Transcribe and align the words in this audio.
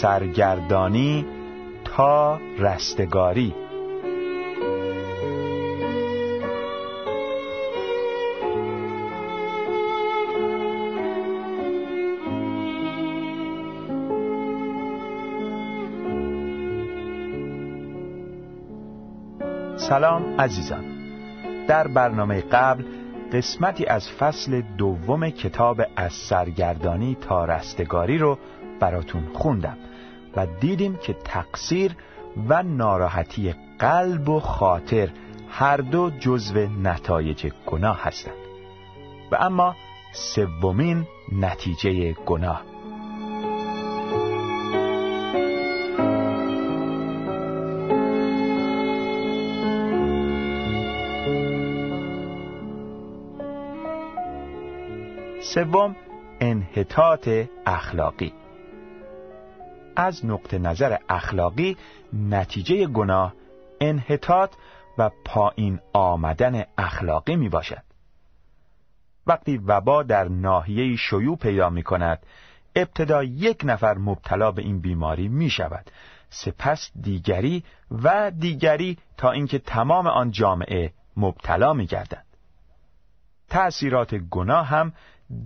سرگردانی 0.00 1.26
تا 1.84 2.40
رستگاری. 2.58 3.54
سلام 19.76 20.40
عزیزان. 20.40 20.84
در 21.68 21.88
برنامه 21.88 22.40
قبل 22.40 22.84
قسمتی 23.32 23.86
از 23.86 24.10
فصل 24.10 24.62
دوم 24.78 25.30
کتاب 25.30 25.80
از 25.96 26.12
سرگردانی 26.12 27.16
تا 27.20 27.44
رستگاری 27.44 28.18
رو 28.18 28.38
براتون 28.80 29.22
خوندم. 29.34 29.76
و 30.36 30.46
دیدیم 30.46 30.96
که 30.96 31.12
تقصیر 31.12 31.96
و 32.48 32.62
ناراحتی 32.62 33.54
قلب 33.78 34.28
و 34.28 34.40
خاطر 34.40 35.10
هر 35.50 35.76
دو 35.76 36.10
جزو 36.10 36.58
نتایج 36.58 37.52
گناه 37.66 38.02
هستند. 38.02 38.34
و 39.32 39.36
اما 39.40 39.76
سومین 40.12 41.06
نتیجه 41.32 42.12
گناه. 42.12 42.62
سوم 55.40 55.96
انحطاط 56.40 57.28
اخلاقی. 57.66 58.32
از 59.96 60.26
نقطه 60.26 60.58
نظر 60.58 60.96
اخلاقی 61.08 61.76
نتیجه 62.12 62.86
گناه 62.86 63.34
انحطاط 63.80 64.50
و 64.98 65.10
پایین 65.24 65.80
آمدن 65.92 66.64
اخلاقی 66.78 67.36
می 67.36 67.48
باشد. 67.48 67.82
وقتی 69.26 69.56
وبا 69.56 70.02
در 70.02 70.28
ناحیه 70.28 70.96
شیوع 70.96 71.36
پیدا 71.36 71.70
می 71.70 71.82
کند 71.82 72.18
ابتدا 72.74 73.22
یک 73.22 73.60
نفر 73.64 73.98
مبتلا 73.98 74.52
به 74.52 74.62
این 74.62 74.80
بیماری 74.80 75.28
می 75.28 75.50
شود 75.50 75.90
سپس 76.30 76.90
دیگری 77.00 77.64
و 77.90 78.30
دیگری 78.30 78.98
تا 79.16 79.30
اینکه 79.30 79.58
تمام 79.58 80.06
آن 80.06 80.30
جامعه 80.30 80.92
مبتلا 81.16 81.72
می 81.72 81.86
گردند. 81.86 82.26
تأثیرات 83.48 84.14
گناه 84.14 84.66
هم 84.66 84.92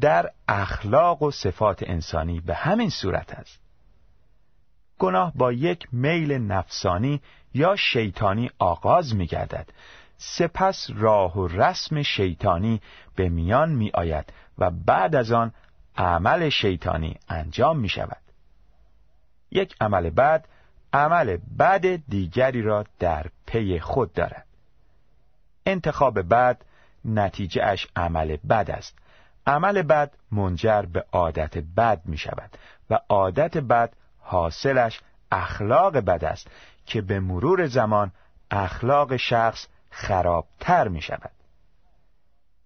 در 0.01 0.31
اخلاق 0.49 1.23
و 1.23 1.31
صفات 1.31 1.83
انسانی 1.83 2.41
به 2.41 2.55
همین 2.55 2.91
صورت 2.91 3.33
است 3.33 3.70
گناه 5.01 5.33
با 5.35 5.53
یک 5.53 5.89
میل 5.93 6.33
نفسانی 6.33 7.21
یا 7.55 7.77
شیطانی 7.77 8.51
آغاز 8.59 9.15
می 9.15 9.27
گردد 9.27 9.69
سپس 10.17 10.91
راه 10.95 11.39
و 11.39 11.47
رسم 11.47 12.03
شیطانی 12.03 12.81
به 13.17 13.29
میان 13.29 13.73
می 13.73 13.91
آید 13.95 14.33
و 14.59 14.71
بعد 14.71 15.15
از 15.15 15.33
آن 15.33 15.53
عمل 15.97 16.49
شیطانی 16.49 17.17
انجام 17.29 17.79
می 17.79 17.89
شود 17.89 18.23
یک 19.51 19.75
عمل 19.81 20.11
بعد 20.11 20.49
عمل 20.93 21.39
بعد 21.57 22.09
دیگری 22.09 22.63
را 22.63 22.85
در 22.99 23.27
پی 23.47 23.81
خود 23.81 24.13
دارد. 24.13 24.47
انتخاب 25.67 26.23
بعد 26.23 26.65
نتیجه 27.05 27.63
اش 27.65 27.87
عمل 27.97 28.37
بد 28.37 28.71
است. 28.71 28.99
عمل 29.47 29.83
بد 29.83 30.15
منجر 30.33 30.83
به 30.83 31.05
عادت 31.13 31.59
بد 31.59 32.01
می 32.05 32.19
شود 32.19 32.51
و 32.91 32.99
عادت 33.09 33.57
بد 33.57 33.93
حاصلش 34.31 35.01
اخلاق 35.33 35.97
بد 35.97 36.25
است 36.25 36.51
که 36.87 37.01
به 37.01 37.21
مرور 37.21 37.67
زمان 37.67 38.13
اخلاق 38.51 39.17
شخص 39.17 39.67
خرابتر 39.91 40.89
می 40.89 41.03
شود. 41.03 41.31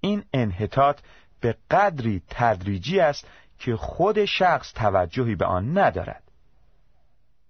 این 0.01 0.25
انحطاط 0.33 1.01
به 1.41 1.57
قدری 1.71 2.23
تدریجی 2.31 3.01
است 3.01 3.27
که 3.59 3.77
خود 3.77 4.25
شخص 4.25 4.73
توجهی 4.73 5.35
به 5.35 5.45
آن 5.45 5.79
ندارد. 5.79 6.23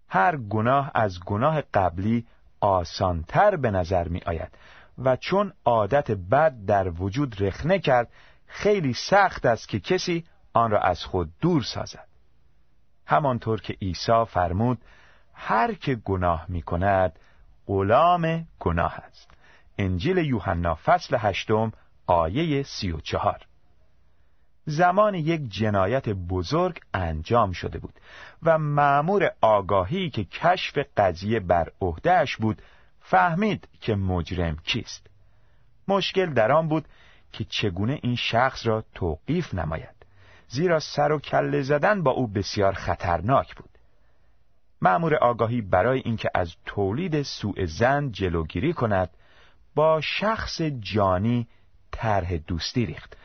هر 0.09 0.37
گناه 0.37 0.91
از 0.95 1.21
گناه 1.21 1.61
قبلی 1.61 2.27
آسانتر 2.61 3.57
به 3.57 3.71
نظر 3.71 4.09
می 4.09 4.21
آید 4.27 4.59
و 4.99 5.17
چون 5.17 5.53
عادت 5.65 6.11
بد 6.11 6.65
در 6.67 6.89
وجود 6.89 7.43
رخنه 7.43 7.79
کرد 7.79 8.09
خیلی 8.47 8.95
سخت 8.95 9.47
است 9.47 9.69
که 9.69 9.81
کسی 9.81 10.25
آن 10.53 10.71
را 10.71 10.81
از 10.81 11.05
خود 11.05 11.33
دور 11.41 11.63
سازد. 11.63 12.14
همانطور 13.07 13.61
که 13.61 13.73
عیسی 13.83 14.25
فرمود 14.29 14.79
هر 15.35 15.75
که 15.75 15.95
گناه 15.95 16.47
می 16.49 16.63
کند 16.63 17.19
غلام 17.67 18.47
گناه 18.61 18.95
است. 18.95 19.31
انجیل 19.79 20.19
یوحنا 20.19 20.79
فصل 20.85 21.17
هشتم 21.21 21.73
آیه 22.07 22.63
سی 22.63 22.93
و 22.93 23.01
چهار. 23.01 23.47
زمان 24.67 25.15
یک 25.15 25.49
جنایت 25.49 26.09
بزرگ 26.09 26.81
انجام 26.95 27.53
شده 27.53 27.79
بود 27.79 27.95
و 28.43 28.59
معمور 28.59 29.33
آگاهی 29.41 30.11
که 30.11 30.25
کشف 30.25 30.79
قضیه 30.97 31.41
بر 31.41 31.69
عهدهش 31.81 32.37
بود 32.37 32.63
فهمید 33.01 33.69
که 33.81 33.95
مجرم 33.95 34.57
کیست. 34.57 35.07
مشکل 35.89 36.35
در 36.35 36.53
آن 36.53 36.69
بود 36.69 36.89
که 37.33 37.45
چگونه 37.45 37.99
این 38.03 38.17
شخص 38.17 38.67
را 38.67 38.85
توقیف 38.95 39.55
نماید. 39.55 39.94
زیرا 40.49 40.81
سر 40.81 41.13
و 41.13 41.19
کله 41.19 41.63
زدن 41.63 42.03
با 42.03 42.11
او 42.11 42.27
بسیار 42.27 42.73
خطرناک 42.73 43.55
بود. 43.55 43.71
معمور 44.83 45.15
آگاهی 45.15 45.61
برای 45.61 46.03
اینکه 46.05 46.31
از 46.35 46.55
تولید 46.67 47.23
سوء 47.23 47.65
زن 47.65 48.11
جلوگیری 48.11 48.73
کند 48.73 49.11
با 49.75 50.01
شخص 50.01 50.63
جانی 50.63 51.49
طرح 51.93 52.37
دوستی 52.37 52.87
ریخت 52.87 53.17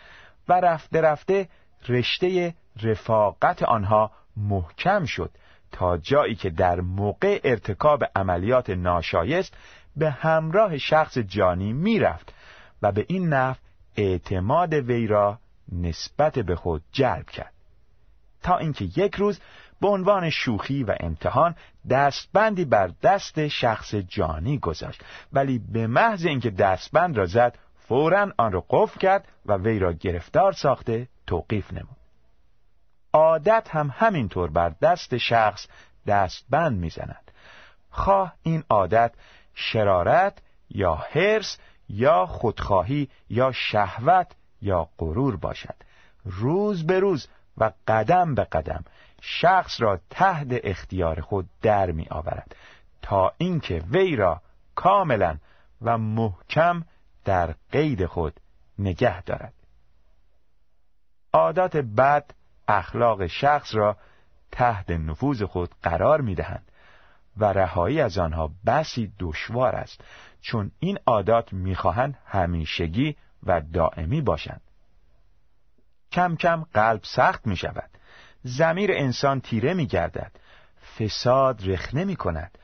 و 0.47 0.53
رفته 0.53 1.01
رفته 1.01 1.49
رشته 1.89 2.53
رفاقت 2.81 3.63
آنها 3.63 4.11
محکم 4.37 5.05
شد 5.05 5.31
تا 5.71 5.97
جایی 5.97 6.35
که 6.35 6.49
در 6.49 6.81
موقع 6.81 7.39
ارتکاب 7.43 8.03
عملیات 8.15 8.69
ناشایست 8.69 9.53
به 9.95 10.09
همراه 10.11 10.77
شخص 10.77 11.17
جانی 11.17 11.73
می‌رفت 11.73 12.33
و 12.81 12.91
به 12.91 13.05
این 13.07 13.33
نحو 13.33 13.55
اعتماد 13.97 14.73
وی 14.73 15.07
را 15.07 15.39
نسبت 15.71 16.39
به 16.39 16.55
خود 16.55 16.83
جلب 16.91 17.29
کرد. 17.29 17.53
تا 18.43 18.57
اینکه 18.57 18.85
یک 18.85 19.15
روز 19.15 19.39
به 19.81 19.87
عنوان 19.87 20.29
شوخی 20.29 20.83
و 20.83 20.95
امتحان 20.99 21.55
دستبندی 21.89 22.65
بر 22.65 22.91
دست 23.03 23.47
شخص 23.47 23.95
جانی 23.95 24.57
گذاشت. 24.57 25.03
ولی 25.33 25.59
به 25.59 25.87
محض 25.87 26.25
اینکه 26.25 26.49
دستبند 26.49 27.17
را 27.17 27.25
زد 27.25 27.57
فورا 27.77 28.31
آن 28.37 28.51
را 28.51 28.65
قفل 28.69 28.99
کرد 28.99 29.27
و 29.45 29.53
وی 29.53 29.79
را 29.79 29.93
گرفتار 29.93 30.51
ساخته 30.51 31.07
توقیف 31.27 31.73
نمود. 31.73 31.97
عادت 33.13 33.67
هم 33.71 33.93
همینطور 33.97 34.49
بر 34.51 34.69
دست 34.81 35.17
شخص 35.17 35.67
دستبند 36.07 36.79
می‌زند. 36.79 37.31
خواه 37.91 38.33
این 38.43 38.63
عادت 38.69 39.13
شرارت 39.53 40.41
یا 40.69 40.95
حرس 40.95 41.57
یا 41.89 42.25
خودخواهی 42.25 43.09
یا 43.29 43.51
شهوت 43.51 44.27
یا 44.61 44.89
غرور 44.97 45.35
باشد. 45.35 45.75
روز 46.25 46.85
به 46.85 46.99
روز 46.99 47.27
و 47.57 47.71
قدم 47.87 48.35
به 48.35 48.43
قدم 48.43 48.83
شخص 49.21 49.81
را 49.81 49.99
تحت 50.09 50.47
اختیار 50.51 51.21
خود 51.21 51.49
در 51.61 51.91
می 51.91 52.07
آورد 52.09 52.55
تا 53.01 53.33
اینکه 53.37 53.83
وی 53.91 54.15
را 54.15 54.41
کاملا 54.75 55.37
و 55.81 55.97
محکم 55.97 56.83
در 57.25 57.55
قید 57.71 58.05
خود 58.05 58.39
نگه 58.79 59.21
دارد. 59.21 59.53
عادات 61.33 61.77
بد 61.77 62.31
اخلاق 62.67 63.27
شخص 63.27 63.75
را 63.75 63.97
تحت 64.51 64.89
نفوذ 64.89 65.43
خود 65.43 65.69
قرار 65.83 66.21
می 66.21 66.35
دهند 66.35 66.71
و 67.37 67.45
رهایی 67.45 68.01
از 68.01 68.17
آنها 68.17 68.51
بسی 68.65 69.13
دشوار 69.19 69.75
است 69.75 70.03
چون 70.41 70.71
این 70.79 70.99
عادات 71.05 71.53
می‌خواهند 71.53 72.17
همیشگی 72.25 73.15
و 73.43 73.61
دائمی 73.61 74.21
باشند. 74.21 74.61
کم 76.11 76.35
کم 76.35 76.65
قلب 76.73 77.01
سخت 77.03 77.47
می 77.47 77.55
شود. 77.55 77.89
زمیر 78.43 78.91
انسان 78.91 79.41
تیره 79.41 79.73
می 79.73 79.85
گردد. 79.85 80.31
فساد 80.99 81.69
رخنه 81.69 82.05
می 82.05 82.15
کند. 82.15 82.57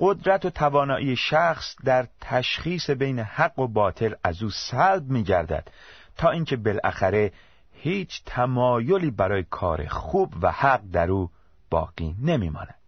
قدرت 0.00 0.44
و 0.44 0.50
توانایی 0.50 1.16
شخص 1.16 1.76
در 1.84 2.08
تشخیص 2.20 2.90
بین 2.90 3.18
حق 3.18 3.58
و 3.58 3.66
باطل 3.66 4.14
از 4.24 4.42
او 4.42 4.50
سلب 4.50 5.10
می 5.10 5.22
گردد. 5.22 5.68
تا 6.16 6.30
اینکه 6.30 6.56
بالاخره 6.56 7.32
هیچ 7.72 8.22
تمایلی 8.26 9.10
برای 9.10 9.44
کار 9.50 9.86
خوب 9.86 10.34
و 10.42 10.52
حق 10.52 10.80
در 10.92 11.10
او 11.10 11.30
باقی 11.70 12.16
نمی 12.22 12.50
ماند. 12.50 12.78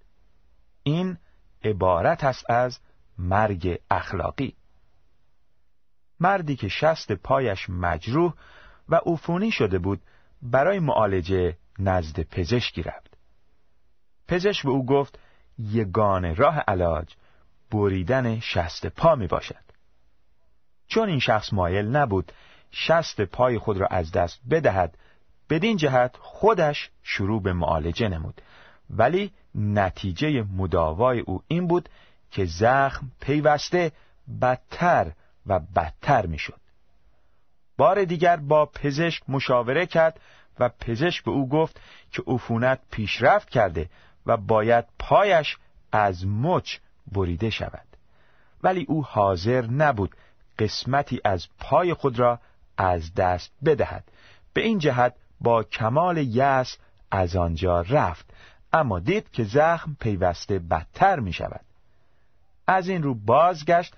این 0.83 1.19
عبارت 1.65 2.25
است 2.25 2.51
از 2.51 2.79
مرگ 3.19 3.81
اخلاقی. 3.91 4.55
مردی 6.21 6.57
که 6.57 6.69
شست 6.69 7.13
پایش 7.13 7.71
مجروح 7.71 8.35
و 8.89 9.01
عفونی 9.07 9.51
شده 9.51 9.79
بود 9.79 10.01
برای 10.43 10.79
معالجه 10.79 11.57
نزد 11.79 12.21
پزشکی 12.21 12.83
رفت. 12.83 13.17
پزشک 14.29 14.63
به 14.63 14.71
او 14.71 14.87
گفت 14.87 15.19
یگان 15.59 16.37
راه 16.37 16.59
علاج 16.59 17.15
بریدن 17.71 18.41
شست 18.41 18.87
پا 18.87 19.15
می 19.15 19.27
باشد. 19.27 19.65
چون 20.87 21.09
این 21.09 21.19
شخص 21.19 21.53
مایل 21.53 21.87
نبود 21.87 22.33
شست 22.71 23.21
پای 23.21 23.59
خود 23.59 23.77
را 23.77 23.87
از 23.87 24.13
دست 24.13 24.41
بدهد 24.51 24.99
بدین 25.51 25.77
جهت 25.77 26.17
خودش 26.19 26.91
شروع 27.03 27.43
به 27.43 27.53
معالجه 27.53 28.09
نمود. 28.09 28.41
ولی 28.91 29.33
نتیجه 29.55 30.43
مداوای 30.43 31.21
او 31.21 31.43
این 31.49 31.67
بود 31.67 31.89
که 32.31 32.45
زخم 32.45 33.11
پیوسته 33.21 33.93
بدتر 34.41 35.13
و 35.47 35.59
بدتر 35.59 36.27
می‌شد. 36.27 36.61
بار 37.77 38.05
دیگر 38.05 38.37
با 38.37 38.67
پزشک 38.67 39.23
مشاوره 39.29 39.87
کرد 39.87 40.21
و 40.59 40.69
پزشک 40.69 41.25
به 41.25 41.31
او 41.31 41.49
گفت 41.49 41.81
که 42.13 42.23
عفونت 42.27 42.81
پیشرفت 42.91 43.51
کرده 43.51 43.91
و 44.27 44.37
باید 44.37 44.85
پایش 44.99 45.57
از 45.93 46.27
مچ 46.27 46.77
بریده 47.13 47.51
شود. 47.51 47.87
ولی 48.63 48.85
او 48.89 49.05
حاضر 49.05 49.67
نبود 49.67 50.17
قسمتی 50.59 51.21
از 51.25 51.47
پای 51.59 51.95
خود 51.95 52.19
را 52.19 52.41
از 52.77 53.15
دست 53.15 53.53
بدهد. 53.65 54.05
به 54.53 54.61
این 54.61 54.79
جهت 54.79 55.15
با 55.41 55.63
کمال 55.63 56.19
یأس 56.19 56.77
از 57.11 57.37
آنجا 57.37 57.81
رفت 57.81 58.31
اما 58.73 58.99
دید 59.01 59.31
که 59.31 59.45
زخم 59.45 59.97
پیوسته 60.01 60.59
بدتر 60.59 61.21
می 61.21 61.33
شود 61.33 61.65
از 62.67 62.89
این 62.89 63.03
رو 63.03 63.15
بازگشت 63.15 63.95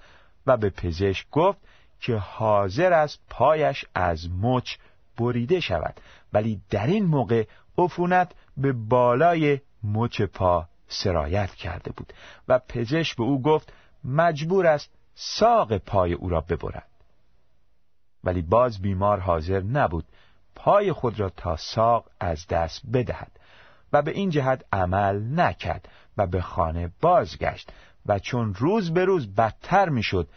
و 0.46 0.56
به 0.56 0.70
پزشک 0.70 1.26
گفت 1.30 1.58
که 2.00 2.16
حاضر 2.16 2.92
است 2.92 3.18
پایش 3.30 3.84
از 3.94 4.30
مچ 4.40 4.76
بریده 5.18 5.60
شود. 5.60 6.00
ولی 6.32 6.60
در 6.70 6.86
این 6.86 7.06
موقع 7.06 7.46
عفونت 7.78 8.32
به 8.56 8.72
بالای 8.72 9.60
مچ 9.84 10.22
پا 10.22 10.68
سرایت 10.88 11.50
کرده 11.50 11.92
بود 11.92 12.12
و 12.48 12.58
پزشک 12.58 13.16
به 13.16 13.22
او 13.22 13.42
گفت 13.42 13.72
مجبور 14.04 14.66
است 14.66 14.90
ساق 15.14 15.78
پای 15.78 16.12
او 16.12 16.28
را 16.28 16.40
ببرد. 16.40 16.88
ولی 18.24 18.42
باز 18.42 18.82
بیمار 18.82 19.20
حاضر 19.20 19.60
نبود. 19.60 20.04
پای 20.54 20.92
خود 20.92 21.20
را 21.20 21.30
تا 21.30 21.56
ساق 21.56 22.10
از 22.20 22.46
دست 22.46 22.82
بدهد 22.92 23.30
و 23.92 24.02
به 24.02 24.10
این 24.10 24.30
جهت 24.30 24.64
عمل 24.72 25.40
نکرد 25.40 25.88
و 26.16 26.26
به 26.26 26.40
خانه 26.40 26.90
بازگشت 27.00 27.72
و 28.08 28.18
چون 28.18 28.54
روز 28.54 28.94
به 28.94 29.04
روز 29.04 29.34
بدتر 29.34 29.88
می‌شد 29.88 30.28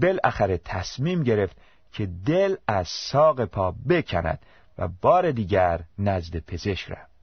بالاخره 0.00 0.58
تصمیم 0.58 1.22
گرفت 1.22 1.56
که 1.92 2.06
دل 2.26 2.56
از 2.66 2.88
ساق 2.88 3.44
پا 3.44 3.74
بکند 3.88 4.46
و 4.78 4.88
بار 4.88 5.30
دیگر 5.30 5.84
نزد 5.98 6.36
پزشک 6.36 6.90
رفت. 6.90 7.18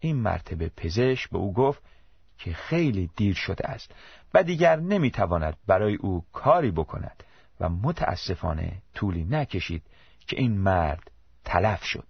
این 0.00 0.16
مرتبه 0.16 0.70
پزشک 0.76 1.30
به 1.30 1.38
او 1.38 1.52
گفت 1.52 1.82
که 2.38 2.52
خیلی 2.52 3.10
دیر 3.16 3.34
شده 3.34 3.68
است 3.68 3.94
و 4.34 4.42
دیگر 4.42 4.76
نمی‌تواند 4.76 5.56
برای 5.66 5.94
او 5.94 6.24
کاری 6.32 6.70
بکند 6.70 7.24
و 7.60 7.68
متاسفانه 7.68 8.82
طولی 8.94 9.24
نکشید 9.24 9.82
که 10.26 10.38
این 10.38 10.58
مرد 10.58 11.10
تلف 11.44 11.84
شد. 11.84 12.06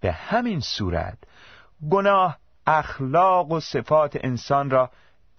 به 0.00 0.12
همین 0.12 0.60
صورت 0.60 1.18
گناه 1.90 2.38
اخلاق 2.66 3.50
و 3.50 3.60
صفات 3.60 4.18
انسان 4.20 4.70
را 4.70 4.90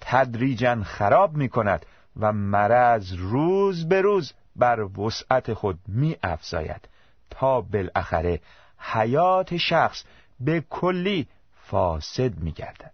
تدریجا 0.01 0.83
خراب 0.83 1.35
می 1.37 1.49
کند 1.49 1.85
و 2.19 2.33
مرض 2.33 3.13
روز 3.13 3.87
به 3.87 4.01
روز 4.01 4.33
بر 4.55 4.99
وسعت 4.99 5.53
خود 5.53 5.79
می 5.87 6.17
افزاید 6.23 6.89
تا 7.29 7.61
بالاخره 7.61 8.41
حیات 8.77 9.57
شخص 9.57 10.03
به 10.39 10.61
کلی 10.69 11.27
فاسد 11.53 12.39
می 12.39 12.51
گردد 12.51 12.93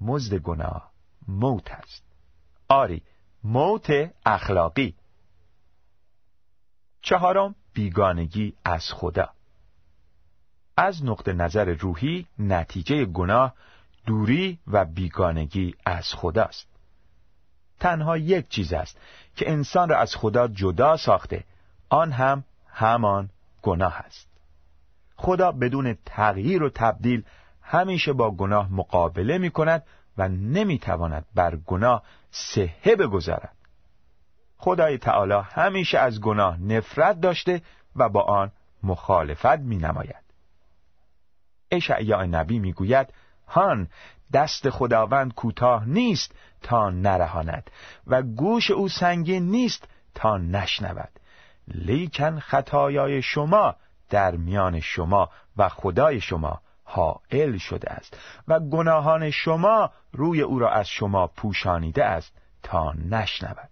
مزد 0.00 0.34
گناه 0.34 0.90
موت 1.28 1.70
است. 1.70 2.04
آری 2.68 3.02
موت 3.44 3.90
اخلاقی. 4.26 4.94
چهارم 7.02 7.54
بیگانگی 7.72 8.54
از 8.64 8.92
خدا. 8.92 9.30
از 10.76 11.04
نقطه 11.04 11.32
نظر 11.32 11.64
روحی 11.64 12.26
نتیجه 12.38 13.04
گناه 13.04 13.54
دوری 14.06 14.58
و 14.66 14.84
بیگانگی 14.84 15.74
از 15.86 16.14
خداست. 16.14 16.66
تنها 17.80 18.16
یک 18.16 18.48
چیز 18.48 18.72
است 18.72 18.98
که 19.36 19.50
انسان 19.50 19.88
را 19.88 19.98
از 19.98 20.16
خدا 20.16 20.48
جدا 20.48 20.96
ساخته 20.96 21.44
آن 21.88 22.12
هم 22.12 22.44
همان 22.66 23.30
گناه 23.62 23.96
است. 23.96 24.28
خدا 25.16 25.52
بدون 25.52 25.96
تغییر 26.06 26.62
و 26.62 26.70
تبدیل 26.70 27.22
همیشه 27.62 28.12
با 28.12 28.30
گناه 28.30 28.72
مقابله 28.72 29.38
می 29.38 29.50
کند 29.50 29.82
و 30.18 30.28
نمی 30.28 30.78
تواند 30.78 31.24
بر 31.34 31.56
گناه 31.56 32.02
سهه 32.30 32.96
بگذارد. 32.96 33.56
خدای 34.56 34.98
تعالی 34.98 35.42
همیشه 35.44 35.98
از 35.98 36.20
گناه 36.20 36.60
نفرت 36.62 37.20
داشته 37.20 37.62
و 37.96 38.08
با 38.08 38.22
آن 38.22 38.52
مخالفت 38.82 39.58
می 39.58 39.76
نماید 39.76 40.24
اشعیا 41.70 42.24
نبی 42.24 42.58
می 42.58 42.72
گوید 42.72 43.14
هان 43.50 43.88
دست 44.32 44.70
خداوند 44.70 45.34
کوتاه 45.34 45.88
نیست 45.88 46.32
تا 46.62 46.90
نرهاند 46.90 47.70
و 48.06 48.22
گوش 48.22 48.70
او 48.70 48.88
سنگین 48.88 49.50
نیست 49.50 49.88
تا 50.14 50.38
نشنود. 50.38 51.10
لیکن 51.68 52.38
خطایای 52.38 53.22
شما 53.22 53.76
در 54.10 54.36
میان 54.36 54.80
شما 54.80 55.30
و 55.56 55.68
خدای 55.68 56.20
شما 56.20 56.60
حائل 56.84 57.58
شده 57.58 57.90
است 57.90 58.16
و 58.48 58.60
گناهان 58.60 59.30
شما 59.30 59.90
روی 60.12 60.42
او 60.42 60.58
را 60.58 60.70
از 60.70 60.88
شما 60.88 61.26
پوشانیده 61.26 62.04
است 62.04 62.32
تا 62.62 62.92
نشنود. 62.92 63.70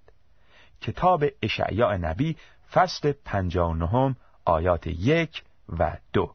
کتاب 0.80 1.25
اشعیا 1.42 1.96
نبی 1.96 2.36
فصل 2.72 3.12
پنجا 3.25 3.72
نهم 3.72 4.16
آیات 4.44 4.86
یک 4.86 5.42
و 5.78 5.97
دو. 6.12 6.35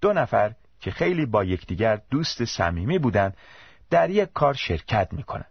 دو 0.00 0.12
نفر 0.12 0.54
که 0.80 0.90
خیلی 0.90 1.26
با 1.26 1.44
یکدیگر 1.44 2.00
دوست 2.10 2.44
صمیمی 2.44 2.98
بودند 2.98 3.36
در 3.90 4.10
یک 4.10 4.32
کار 4.32 4.54
شرکت 4.54 5.12
می 5.12 5.22
کنند. 5.22 5.50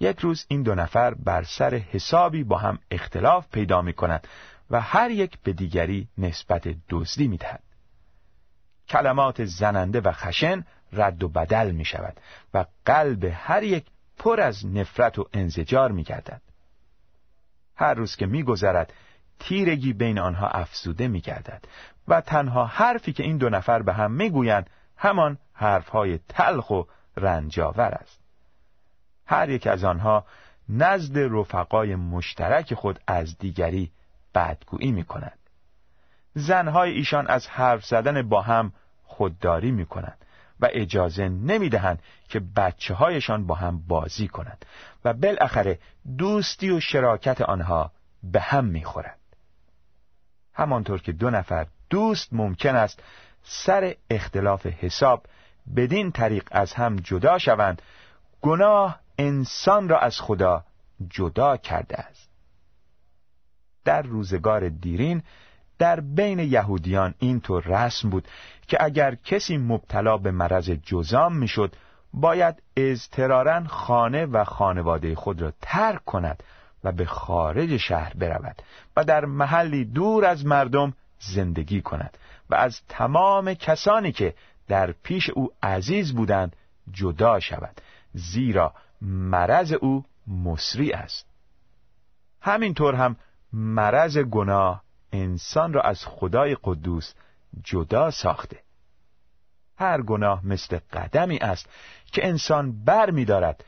یک 0.00 0.18
روز 0.18 0.46
این 0.48 0.62
دو 0.62 0.74
نفر 0.74 1.14
بر 1.14 1.42
سر 1.42 1.74
حسابی 1.74 2.44
با 2.44 2.58
هم 2.58 2.78
اختلاف 2.90 3.48
پیدا 3.52 3.82
می 3.82 3.92
کنند 3.92 4.28
و 4.70 4.80
هر 4.80 5.10
یک 5.10 5.38
به 5.42 5.52
دیگری 5.52 6.08
نسبت 6.18 6.68
دزدی 6.88 7.28
می 7.28 7.36
دهند. 7.36 7.62
کلمات 8.88 9.44
زننده 9.44 10.00
و 10.00 10.12
خشن 10.12 10.64
رد 10.92 11.22
و 11.22 11.28
بدل 11.28 11.70
می 11.70 11.84
شود 11.84 12.20
و 12.54 12.64
قلب 12.84 13.24
هر 13.24 13.62
یک 13.62 13.86
پر 14.18 14.40
از 14.40 14.66
نفرت 14.66 15.18
و 15.18 15.28
انزجار 15.32 15.92
می 15.92 16.02
گردد. 16.02 16.42
هر 17.76 17.94
روز 17.94 18.16
که 18.16 18.26
می 18.26 18.42
گذرد 18.42 18.92
تیرگی 19.40 19.92
بین 19.92 20.18
آنها 20.18 20.48
افزوده 20.48 21.08
می 21.08 21.20
گردد 21.20 21.64
و 22.08 22.20
تنها 22.20 22.66
حرفی 22.66 23.12
که 23.12 23.22
این 23.22 23.38
دو 23.38 23.48
نفر 23.48 23.82
به 23.82 23.92
هم 23.92 24.12
می 24.12 24.30
گویند 24.30 24.70
همان 24.96 25.38
حرفهای 25.52 26.18
تلخ 26.28 26.70
و 26.70 26.82
رنجاور 27.16 27.94
است. 27.94 28.20
هر 29.26 29.50
یک 29.50 29.66
از 29.66 29.84
آنها 29.84 30.24
نزد 30.68 31.18
رفقای 31.18 31.96
مشترک 31.96 32.74
خود 32.74 33.00
از 33.06 33.38
دیگری 33.38 33.90
بدگویی 34.34 34.92
می 34.92 35.04
کند. 35.04 35.38
زنهای 36.34 36.92
ایشان 36.92 37.26
از 37.26 37.48
حرف 37.48 37.84
زدن 37.84 38.28
با 38.28 38.42
هم 38.42 38.72
خودداری 39.04 39.70
می 39.70 39.86
کنند 39.86 40.24
و 40.60 40.68
اجازه 40.72 41.28
نمی 41.28 41.68
دهند 41.68 42.02
که 42.28 42.40
بچه 42.40 42.94
هایشان 42.94 43.46
با 43.46 43.54
هم 43.54 43.82
بازی 43.88 44.28
کنند 44.28 44.66
و 45.04 45.12
بالاخره 45.12 45.78
دوستی 46.18 46.70
و 46.70 46.80
شراکت 46.80 47.40
آنها 47.40 47.92
به 48.22 48.40
هم 48.40 48.64
می 48.64 48.84
خورند. 48.84 49.18
همانطور 50.58 51.02
که 51.02 51.12
دو 51.12 51.30
نفر 51.30 51.66
دوست 51.90 52.28
ممکن 52.32 52.76
است 52.76 53.02
سر 53.42 53.94
اختلاف 54.10 54.66
حساب 54.66 55.26
بدین 55.76 56.12
طریق 56.12 56.48
از 56.50 56.72
هم 56.72 56.96
جدا 56.96 57.38
شوند 57.38 57.82
گناه 58.42 59.00
انسان 59.18 59.88
را 59.88 59.98
از 59.98 60.20
خدا 60.20 60.64
جدا 61.10 61.56
کرده 61.56 61.96
است. 61.96 62.28
در 63.84 64.02
روزگار 64.02 64.68
دیرین 64.68 65.22
در 65.78 66.00
بین 66.00 66.38
یهودیان 66.38 67.14
اینطور 67.18 67.62
رسم 67.66 68.10
بود 68.10 68.28
که 68.68 68.84
اگر 68.84 69.14
کسی 69.14 69.56
مبتلا 69.56 70.16
به 70.16 70.30
مرض 70.30 70.70
جزام 70.70 71.36
می‌شد 71.36 71.76
باید 72.14 72.62
اضطرارا 72.76 73.64
خانه 73.64 74.26
و 74.26 74.44
خانواده 74.44 75.14
خود 75.14 75.42
را 75.42 75.52
ترک 75.62 76.04
کند. 76.04 76.42
و 76.84 76.92
به 76.92 77.04
خارج 77.04 77.76
شهر 77.76 78.14
برود 78.14 78.62
و 78.96 79.04
در 79.04 79.24
محلی 79.24 79.84
دور 79.84 80.24
از 80.24 80.46
مردم 80.46 80.94
زندگی 81.18 81.80
کند 81.80 82.18
و 82.50 82.54
از 82.54 82.80
تمام 82.88 83.54
کسانی 83.54 84.12
که 84.12 84.34
در 84.68 84.92
پیش 84.92 85.30
او 85.30 85.52
عزیز 85.62 86.14
بودند 86.14 86.56
جدا 86.92 87.40
شود 87.40 87.80
زیرا 88.14 88.74
مرض 89.02 89.72
او 89.72 90.04
مصری 90.26 90.92
است. 90.92 91.26
همینطور 92.40 92.94
هم 92.94 93.16
مرض 93.52 94.18
گناه 94.18 94.82
انسان 95.12 95.72
را 95.72 95.82
از 95.82 96.04
خدای 96.04 96.56
قدوس 96.64 97.14
جدا 97.64 98.10
ساخته. 98.10 98.58
هر 99.76 100.02
گناه 100.02 100.46
مثل 100.46 100.78
قدمی 100.92 101.38
است 101.38 101.68
که 102.12 102.26
انسان 102.26 102.84
بر 102.84 103.10
می 103.10 103.24
دارد 103.24 103.64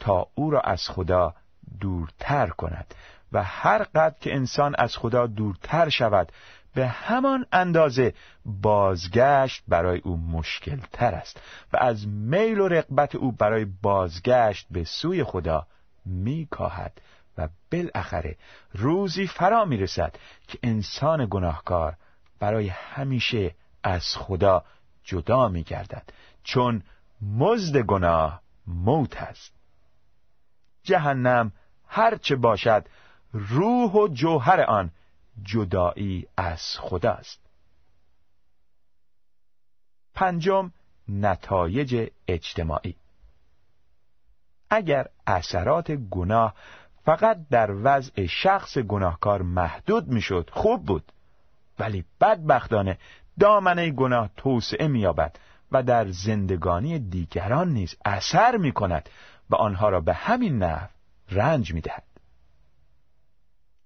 تا 0.00 0.26
او 0.34 0.50
را 0.50 0.60
از 0.60 0.88
خدا 0.88 1.34
دورتر 1.80 2.46
کند 2.46 2.94
و 3.32 3.42
هر 3.42 3.82
قدر 3.82 4.14
که 4.20 4.34
انسان 4.34 4.74
از 4.78 4.96
خدا 4.96 5.26
دورتر 5.26 5.88
شود 5.88 6.32
به 6.74 6.86
همان 6.86 7.46
اندازه 7.52 8.14
بازگشت 8.44 9.62
برای 9.68 9.98
او 9.98 10.16
مشکل 10.16 10.80
تر 10.92 11.14
است 11.14 11.40
و 11.72 11.76
از 11.76 12.08
میل 12.08 12.60
و 12.60 12.68
رقبت 12.68 13.14
او 13.14 13.32
برای 13.32 13.64
بازگشت 13.64 14.66
به 14.70 14.84
سوی 14.84 15.24
خدا 15.24 15.66
می 16.06 16.48
کاهد 16.50 17.00
و 17.38 17.48
بالاخره 17.72 18.36
روزی 18.72 19.26
فرا 19.26 19.64
می 19.64 19.76
رسد 19.76 20.16
که 20.48 20.58
انسان 20.62 21.26
گناهکار 21.30 21.96
برای 22.40 22.68
همیشه 22.68 23.54
از 23.82 24.16
خدا 24.16 24.64
جدا 25.04 25.48
می 25.48 25.62
گردد 25.62 26.02
چون 26.44 26.82
مزد 27.22 27.78
گناه 27.78 28.40
موت 28.66 29.16
است. 29.16 29.53
جهنم 30.84 31.52
هرچه 31.86 32.36
باشد 32.36 32.86
روح 33.32 33.92
و 33.92 34.08
جوهر 34.08 34.60
آن 34.60 34.90
جدایی 35.42 36.26
از 36.36 36.78
خداست 36.78 37.40
پنجم 40.14 40.72
نتایج 41.08 42.10
اجتماعی. 42.28 42.96
اگر 44.70 45.08
اثرات 45.26 45.90
گناه 45.90 46.54
فقط 47.04 47.38
در 47.50 47.70
وضع 47.82 48.26
شخص 48.26 48.78
گناهکار 48.78 49.42
محدود 49.42 50.08
می‌شد 50.08 50.50
خوب 50.52 50.86
بود. 50.86 51.12
ولی 51.78 52.04
بدبختانه 52.20 52.98
دامنه 53.40 53.90
گناه 53.90 54.30
توسعه 54.36 54.88
مییابد 54.88 55.38
و 55.72 55.82
در 55.82 56.10
زندگانی 56.10 56.98
دیگران 56.98 57.68
نیز 57.68 57.96
اثر 58.04 58.56
می 58.56 58.72
کند 58.72 59.08
و 59.50 59.54
آنها 59.54 59.88
را 59.88 60.00
به 60.00 60.14
همین 60.14 60.58
نحو 60.58 60.88
رنج 61.30 61.74
می 61.74 61.80
دهد. 61.80 62.04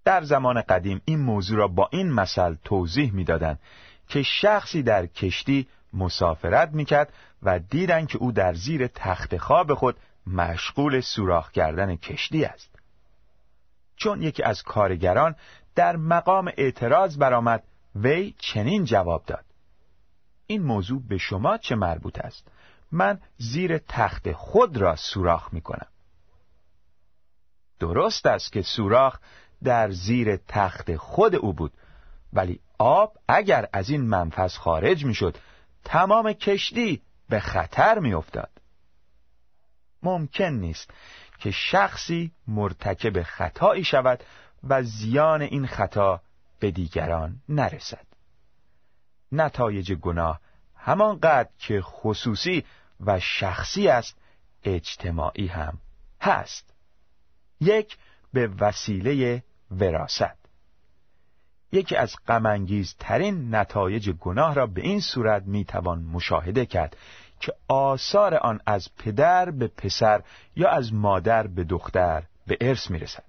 در 0.05 0.23
زمان 0.23 0.63
قدیم 0.63 1.01
این 1.05 1.21
موضوع 1.21 1.59
را 1.59 1.69
با 1.69 1.89
این 1.93 2.13
مثل 2.13 2.55
توضیح 2.65 3.13
می‌دادند 3.13 3.61
که 4.09 4.23
شخصی 4.23 4.83
در 4.83 5.07
کشتی 5.07 5.69
مسافرت 5.93 6.71
می‌کرد 6.73 7.13
و 7.43 7.59
دیدند 7.59 8.09
که 8.09 8.19
او 8.19 8.33
در 8.33 8.55
زیر 8.55 8.87
تخت 8.87 9.37
خواب 9.37 9.75
خود 9.75 9.97
مشغول 10.27 11.01
سوراخ 11.01 11.51
کردن 11.51 11.97
کشتی 11.97 12.45
است. 12.45 12.79
چون 13.97 14.23
یکی 14.23 14.43
از 14.43 14.63
کارگران 14.63 15.35
در 15.75 15.97
مقام 15.97 16.53
اعتراض 16.57 17.19
برآمد 17.19 17.63
وی 17.95 18.35
چنین 18.39 18.85
جواب 18.85 19.25
داد. 19.27 19.45
این 20.47 20.63
موضوع 20.63 21.03
به 21.09 21.19
شما 21.19 21.59
چه 21.59 21.75
مربوط 21.75 22.19
است؟ 22.19 22.51
من 22.93 23.21
زیر 23.39 23.79
تخت 23.79 24.33
خود 24.33 24.77
را 24.77 24.97
سوراخ 24.97 25.53
می 25.53 25.61
کنم 25.61 25.87
درست 27.79 28.27
است 28.27 28.53
که 28.53 28.63
سوراخ 28.63 29.19
در 29.65 29.91
زیر 29.91 30.37
تخت 30.37 30.97
خود 30.97 31.35
او 31.35 31.53
بود 31.53 31.73
ولی 32.33 32.61
آب 32.79 33.19
اگر 33.29 33.69
از 33.73 33.91
این 33.91 34.03
منفذ 34.03 34.57
خارج 34.57 35.05
می‌شد 35.05 35.37
تمام 35.85 36.33
کشتی 36.33 37.03
به 37.29 37.41
خطر 37.41 37.99
میافتاد. 37.99 38.51
ممکن 40.03 40.45
نیست 40.45 40.91
که 41.39 41.51
شخصی 41.51 42.33
مرتکب 42.49 43.23
خطایی 43.23 43.85
شود 43.85 44.25
و 44.65 44.83
زیان 44.83 45.43
این 45.43 45.67
خطا 45.67 46.21
به 46.61 46.71
دیگران 46.71 47.41
نرسد. 47.49 48.07
نتایج 49.33 49.93
گناه 49.93 50.41
همانقدر 50.77 51.49
که 51.59 51.81
خصوصی 51.83 52.65
و 53.01 53.21
شخصی 53.21 53.89
است 53.89 54.17
اجتماعی 54.65 55.47
هم 55.47 55.79
هست. 56.21 56.75
یک 57.61 57.97
به 58.33 58.47
وسیله 58.61 59.43
وراست 59.71 60.39
یکی 61.73 61.97
از 61.97 62.17
ترین 62.99 63.55
نتایج 63.55 64.11
گناه 64.11 64.55
را 64.55 64.67
به 64.67 64.81
این 64.81 65.01
صورت 65.01 65.43
می‌توان 65.43 66.03
مشاهده 66.03 66.67
کرد 66.67 66.97
که 67.41 67.53
آثار 67.69 68.35
آن 68.35 68.61
از 68.67 68.89
پدر 68.99 69.51
به 69.51 69.67
پسر 69.67 70.23
یا 70.57 70.71
از 70.71 70.93
مادر 70.93 71.47
به 71.47 71.65
دختر 71.65 72.25
به 72.47 72.57
ارث 72.61 72.91
می‌رسد. 72.91 73.25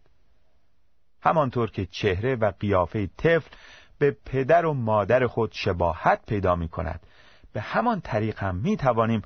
همانطور 1.21 1.71
که 1.71 1.85
چهره 1.85 2.35
و 2.35 2.51
قیافه 2.59 3.07
طفل 3.17 3.55
به 3.99 4.17
پدر 4.25 4.65
و 4.65 4.73
مادر 4.73 5.27
خود 5.27 5.51
شباهت 5.53 6.25
پیدا 6.25 6.55
می 6.55 6.67
کند 6.67 6.99
به 7.53 7.61
همان 7.61 8.01
طریق 8.01 8.39
هم 8.39 8.55
می 8.55 8.77
توانیم 8.77 9.21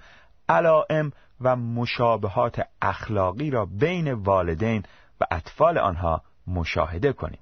علائم 0.54 1.12
و 1.42 1.56
مشابهات 1.56 2.68
اخلاقی 2.82 3.52
را 3.52 3.66
بین 3.66 4.14
والدین 4.14 4.84
و 5.22 5.26
اطفال 5.32 5.78
آنها 5.78 6.22
مشاهده 6.48 7.14
کنیم 7.14 7.40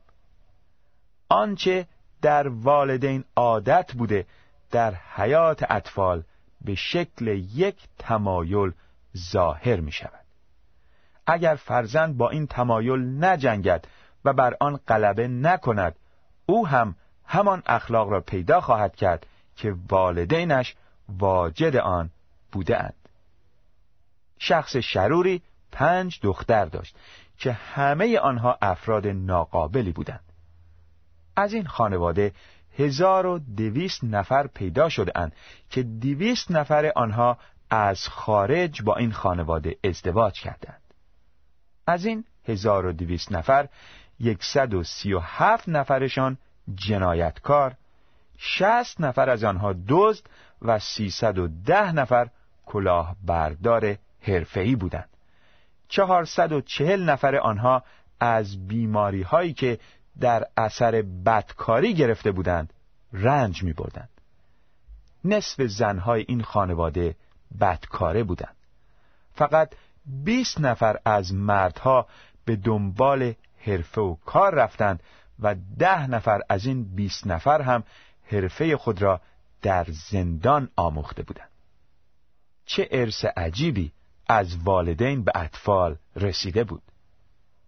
آنچه 1.29 1.87
در 2.21 2.47
والدین 2.47 3.23
عادت 3.35 3.93
بوده 3.93 4.25
در 4.71 4.93
حیات 5.15 5.71
اطفال 5.71 6.23
به 6.61 6.75
شکل 6.75 7.27
یک 7.53 7.75
تمایل 7.99 8.71
ظاهر 9.17 9.79
می 9.79 9.91
شود 9.91 10.25
اگر 11.27 11.55
فرزند 11.55 12.17
با 12.17 12.29
این 12.29 12.47
تمایل 12.47 13.25
نجنگد 13.25 13.87
و 14.25 14.33
بر 14.33 14.55
آن 14.59 14.79
غلبه 14.87 15.27
نکند 15.27 15.95
او 16.45 16.67
هم 16.67 16.95
همان 17.25 17.63
اخلاق 17.65 18.09
را 18.09 18.21
پیدا 18.21 18.61
خواهد 18.61 18.95
کرد 18.95 19.25
که 19.55 19.75
والدینش 19.89 20.75
واجد 21.09 21.75
آن 21.75 22.09
بوده 22.51 22.83
اند. 22.83 23.00
شخص 24.41 24.77
شروری 24.77 25.41
پنج 25.71 26.19
دختر 26.21 26.65
داشت 26.65 26.95
که 27.37 27.51
همه 27.51 28.19
آنها 28.19 28.57
افراد 28.61 29.07
ناقابلی 29.07 29.91
بودند. 29.91 30.23
از 31.35 31.53
این 31.53 31.65
خانواده 31.65 32.33
هزار 32.77 33.25
و 33.25 33.39
دویست 33.39 34.03
نفر 34.03 34.47
پیدا 34.47 34.89
شده 34.89 35.31
که 35.69 35.83
دویست 35.83 36.51
نفر 36.51 36.91
آنها 36.95 37.37
از 37.69 38.07
خارج 38.07 38.81
با 38.81 38.95
این 38.95 39.11
خانواده 39.11 39.75
ازدواج 39.83 40.41
کردند. 40.41 40.81
از 41.87 42.05
این 42.05 42.25
هزار 42.47 42.85
و 42.85 42.91
دویست 42.91 43.31
نفر 43.31 43.67
یکصد 44.19 44.73
و 44.73 44.83
سی 44.83 45.13
و 45.13 45.19
هفت 45.19 45.69
نفرشان 45.69 46.37
جنایتکار 46.75 47.73
شست 48.37 49.01
نفر 49.01 49.29
از 49.29 49.43
آنها 49.43 49.75
دزد 49.87 50.25
و 50.61 50.79
سیصد 50.79 51.37
و 51.37 51.47
ده 51.47 51.91
نفر 51.91 52.29
کلاهبردار 52.65 53.97
حرفه‌ای 54.21 54.75
بودند 54.75 55.09
چهارصد 55.87 56.51
و 56.51 56.61
چهل 56.61 57.09
نفر 57.09 57.35
آنها 57.35 57.83
از 58.19 58.67
بیماری 58.67 59.21
هایی 59.21 59.53
که 59.53 59.79
در 60.19 60.47
اثر 60.57 61.01
بدکاری 61.01 61.93
گرفته 61.93 62.31
بودند 62.31 62.73
رنج 63.13 63.63
می 63.63 63.73
بردند. 63.73 64.09
نصف 65.25 65.61
زنهای 65.61 66.25
این 66.27 66.43
خانواده 66.43 67.15
بدکاره 67.59 68.23
بودند. 68.23 68.55
فقط 69.33 69.73
20 70.23 70.61
نفر 70.61 70.99
از 71.05 71.33
مردها 71.33 72.07
به 72.45 72.55
دنبال 72.55 73.33
حرفه 73.57 74.01
و 74.01 74.15
کار 74.25 74.55
رفتند 74.55 75.03
و 75.39 75.55
ده 75.77 76.07
نفر 76.07 76.41
از 76.49 76.65
این 76.65 76.95
20 76.95 77.27
نفر 77.27 77.61
هم 77.61 77.83
حرفه 78.23 78.77
خود 78.77 79.01
را 79.01 79.21
در 79.61 79.85
زندان 80.09 80.69
آموخته 80.75 81.23
بودند. 81.23 81.49
چه 82.65 82.87
ارث 82.91 83.25
عجیبی 83.25 83.91
از 84.31 84.57
والدین 84.63 85.23
به 85.23 85.31
اطفال 85.35 85.95
رسیده 86.15 86.63
بود. 86.63 86.81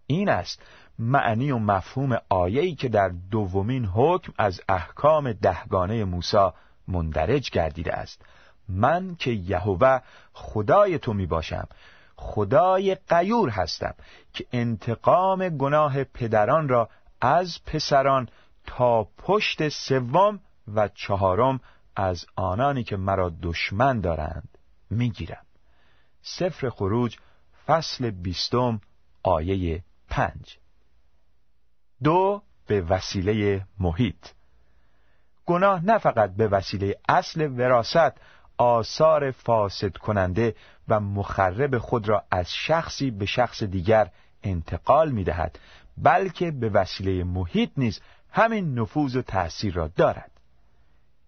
این 0.08 0.29
است 0.29 0.62
معنی 1.00 1.51
و 1.51 1.58
مفهوم 1.58 2.17
آیه‌ای 2.29 2.75
که 2.75 2.89
در 2.89 3.12
دومین 3.32 3.86
حکم 3.86 4.34
از 4.38 4.62
احکام 4.70 5.34
دهگانه 5.34 6.03
موسی 6.03 6.50
مندرج 6.88 7.50
گردیده 7.50 7.93
است. 7.93 8.22
من 8.70 9.15
که 9.15 9.32
یهوه 9.32 10.00
خدای 10.34 11.00
تو 11.00 11.13
می 11.13 11.25
باشم 11.25 11.67
خدای 12.15 12.96
قیور 12.96 13.50
هستم 13.50 13.93
که 14.34 14.46
انتقام 14.51 15.50
گناه 15.50 16.03
پدران 16.03 16.70
را 16.70 16.89
از 17.22 17.60
پسران 17.65 18.29
تا 18.65 19.03
پشت 19.03 19.70
سوم 19.70 20.39
و 20.75 20.88
چهارم 20.88 21.60
از 21.96 22.25
آنانی 22.36 22.84
که 22.84 22.98
مرا 22.98 23.32
دشمن 23.41 24.01
دارند 24.01 24.58
می‌گیرم. 24.89 25.42
سفر 26.24 26.70
خروج 26.70 27.18
فصل 27.65 28.12
بیستم 28.12 28.82
آیه 29.24 29.84
پنج. 30.10 30.58
دو 32.03 32.42
به 32.68 32.82
وسیله 32.82 33.65
محیط. 33.80 34.27
گناه 35.46 35.86
نه 35.86 35.98
فقط 35.98 36.36
به 36.36 36.48
وسیله 36.48 36.96
اصل 37.10 37.60
وراست 37.60 38.22
آثار 38.58 39.32
فاسد 39.32 39.98
کننده 39.98 40.56
و 40.88 41.00
مخرب 41.00 41.77
خود 41.77 42.10
را 42.10 42.24
از 42.32 42.53
شخصی 42.53 43.12
به 43.12 43.25
شخص 43.25 43.63
دیگر 43.63 44.12
انتقال 44.44 45.12
می 45.12 45.24
دهد 45.24 45.60
بلکه 45.98 46.51
به 46.51 46.70
وسیله 46.70 47.24
محیط 47.24 47.72
نیز 47.77 48.01
همین 48.32 48.80
نفوذ 48.80 49.15
و 49.15 49.22
تأثیر 49.22 49.74
را 49.74 49.88
دارد. 49.88 50.32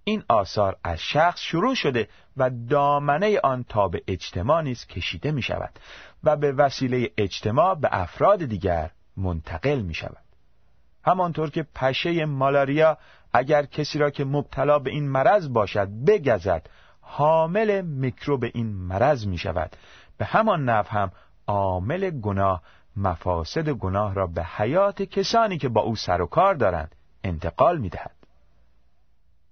این 0.07 0.23
آثار 0.29 0.77
از 0.83 0.99
شخص 0.99 1.39
شروع 1.39 1.75
شده 1.75 2.07
و 2.37 2.49
دامنه 2.69 3.39
آن 3.43 3.65
تا 3.69 3.87
به 3.87 4.01
اجتماع 4.07 4.61
نیز 4.61 4.85
کشیده 4.85 5.31
می 5.31 5.41
شود 5.41 5.79
و 6.23 6.35
به 6.35 6.51
وسیله 6.51 7.11
اجتماع 7.17 7.75
به 7.75 7.89
افراد 7.91 8.45
دیگر 8.45 8.91
منتقل 9.17 9.81
می 9.81 9.93
شود 9.93 10.23
همانطور 11.05 11.49
که 11.49 11.65
پشه 11.75 12.25
مالاریا 12.25 12.97
اگر 13.33 13.65
کسی 13.65 13.99
را 13.99 14.09
که 14.09 14.25
مبتلا 14.25 14.79
به 14.79 14.91
این 14.91 15.09
مرض 15.09 15.49
باشد 15.49 15.87
بگزد 16.07 16.69
حامل 17.01 17.81
میکروب 17.81 18.43
این 18.43 18.67
مرض 18.67 19.27
می 19.27 19.37
شود 19.37 19.75
به 20.17 20.25
همان 20.25 20.69
نحو 20.69 20.87
هم 20.87 21.11
عامل 21.47 22.09
گناه 22.09 22.61
مفاسد 22.97 23.69
گناه 23.69 24.13
را 24.13 24.27
به 24.27 24.43
حیات 24.43 25.01
کسانی 25.01 25.57
که 25.57 25.69
با 25.69 25.81
او 25.81 25.95
سر 25.95 26.21
و 26.21 26.25
کار 26.25 26.55
دارند 26.55 26.95
انتقال 27.23 27.77
می 27.77 27.89
دهد. 27.89 28.24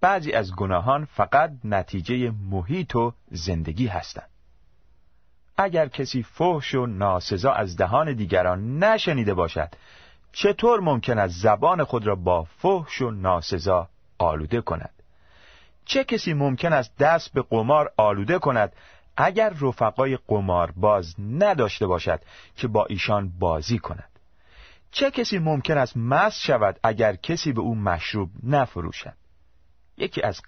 بعضی 0.03 0.31
از 0.31 0.55
گناهان 0.55 1.05
فقط 1.05 1.51
نتیجه 1.63 2.31
محیط 2.49 2.95
و 2.95 3.13
زندگی 3.31 3.87
هستند. 3.87 4.29
اگر 5.57 5.87
کسی 5.87 6.23
فحش 6.23 6.75
و 6.75 6.85
ناسزا 6.85 7.51
از 7.51 7.77
دهان 7.77 8.13
دیگران 8.13 8.83
نشنیده 8.83 9.33
باشد 9.33 9.69
چطور 10.31 10.79
ممکن 10.79 11.19
است 11.19 11.41
زبان 11.41 11.83
خود 11.83 12.07
را 12.07 12.15
با 12.15 12.43
فحش 12.43 13.01
و 13.01 13.11
ناسزا 13.11 13.89
آلوده 14.17 14.61
کند؟ 14.61 14.93
چه 15.85 16.03
کسی 16.03 16.33
ممکن 16.33 16.73
است 16.73 16.97
دست 16.97 17.33
به 17.33 17.41
قمار 17.41 17.91
آلوده 17.97 18.39
کند 18.39 18.73
اگر 19.17 19.53
رفقای 19.61 20.17
قمار 20.27 20.71
باز 20.71 21.15
نداشته 21.19 21.87
باشد 21.87 22.21
که 22.55 22.67
با 22.67 22.85
ایشان 22.85 23.31
بازی 23.39 23.79
کند؟ 23.79 24.09
چه 24.91 25.11
کسی 25.11 25.39
ممکن 25.39 25.77
است 25.77 25.97
مست 25.97 26.39
شود 26.39 26.79
اگر 26.83 27.15
کسی 27.15 27.53
به 27.53 27.61
او 27.61 27.75
مشروب 27.75 28.29
نفروشد؟ 28.43 29.22
یکی 29.97 30.21
از 30.21 30.41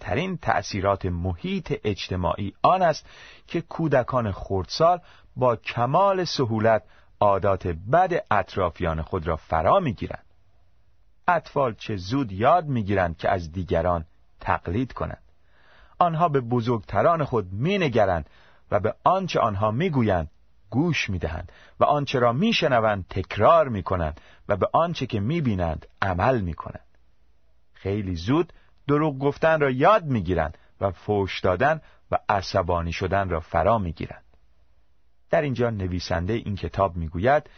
ترین 0.00 0.36
تأثیرات 0.36 1.06
محیط 1.06 1.80
اجتماعی 1.84 2.54
آن 2.62 2.82
است 2.82 3.06
که 3.46 3.60
کودکان 3.60 4.32
خردسال 4.32 5.00
با 5.36 5.56
کمال 5.56 6.24
سهولت 6.24 6.82
عادات 7.20 7.66
بد 7.66 8.24
اطرافیان 8.30 9.02
خود 9.02 9.26
را 9.26 9.36
فرا 9.36 9.80
می‌گیرند. 9.80 10.24
اطفال 11.28 11.74
چه 11.74 11.96
زود 11.96 12.32
یاد 12.32 12.66
می‌گیرند 12.66 13.16
که 13.16 13.28
از 13.28 13.52
دیگران 13.52 14.04
تقلید 14.40 14.92
کنند. 14.92 15.22
آنها 15.98 16.28
به 16.28 16.40
بزرگتران 16.40 17.24
خود 17.24 17.52
مینگرند 17.52 18.30
و 18.70 18.80
به 18.80 18.94
آنچه 19.04 19.40
آنها 19.40 19.70
می‌گویند 19.70 20.30
گوش 20.70 21.10
می‌دهند 21.10 21.52
و 21.80 21.84
آنچه 21.84 22.18
را 22.18 22.32
میشنوند 22.32 23.06
تکرار 23.10 23.68
می‌کنند 23.68 24.20
و 24.48 24.56
به 24.56 24.68
آنچه 24.72 25.06
که 25.06 25.20
می‌بینند 25.20 25.86
عمل 26.02 26.40
می‌کنند. 26.40 26.86
خیلی 27.72 28.16
زود 28.16 28.52
دروغ 28.88 29.18
گفتن 29.18 29.60
را 29.60 29.70
یاد 29.70 30.04
می‌گیرند 30.04 30.58
و 30.80 30.90
فوش 30.90 31.40
دادن 31.40 31.80
و 32.10 32.18
عصبانی 32.28 32.92
شدن 32.92 33.28
را 33.28 33.40
فرا 33.40 33.78
می‌گیرند. 33.78 34.24
در 35.30 35.42
اینجا 35.42 35.70
نویسنده 35.70 36.32
این 36.32 36.56
کتاب 36.56 36.96
می‌گوید 36.96 37.50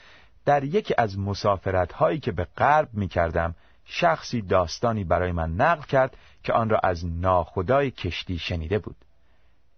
در 0.44 0.64
یکی 0.64 0.94
از 0.99 1.18
مسافرت 1.18 1.92
هایی 1.92 2.18
که 2.18 2.32
به 2.32 2.44
غرب 2.56 2.88
می 2.92 3.08
کردم 3.08 3.54
شخصی 3.84 4.42
داستانی 4.42 5.04
برای 5.04 5.32
من 5.32 5.54
نقل 5.54 5.82
کرد 5.82 6.16
که 6.42 6.52
آن 6.52 6.70
را 6.70 6.78
از 6.78 7.06
ناخدای 7.06 7.90
کشتی 7.90 8.38
شنیده 8.38 8.78
بود. 8.78 8.97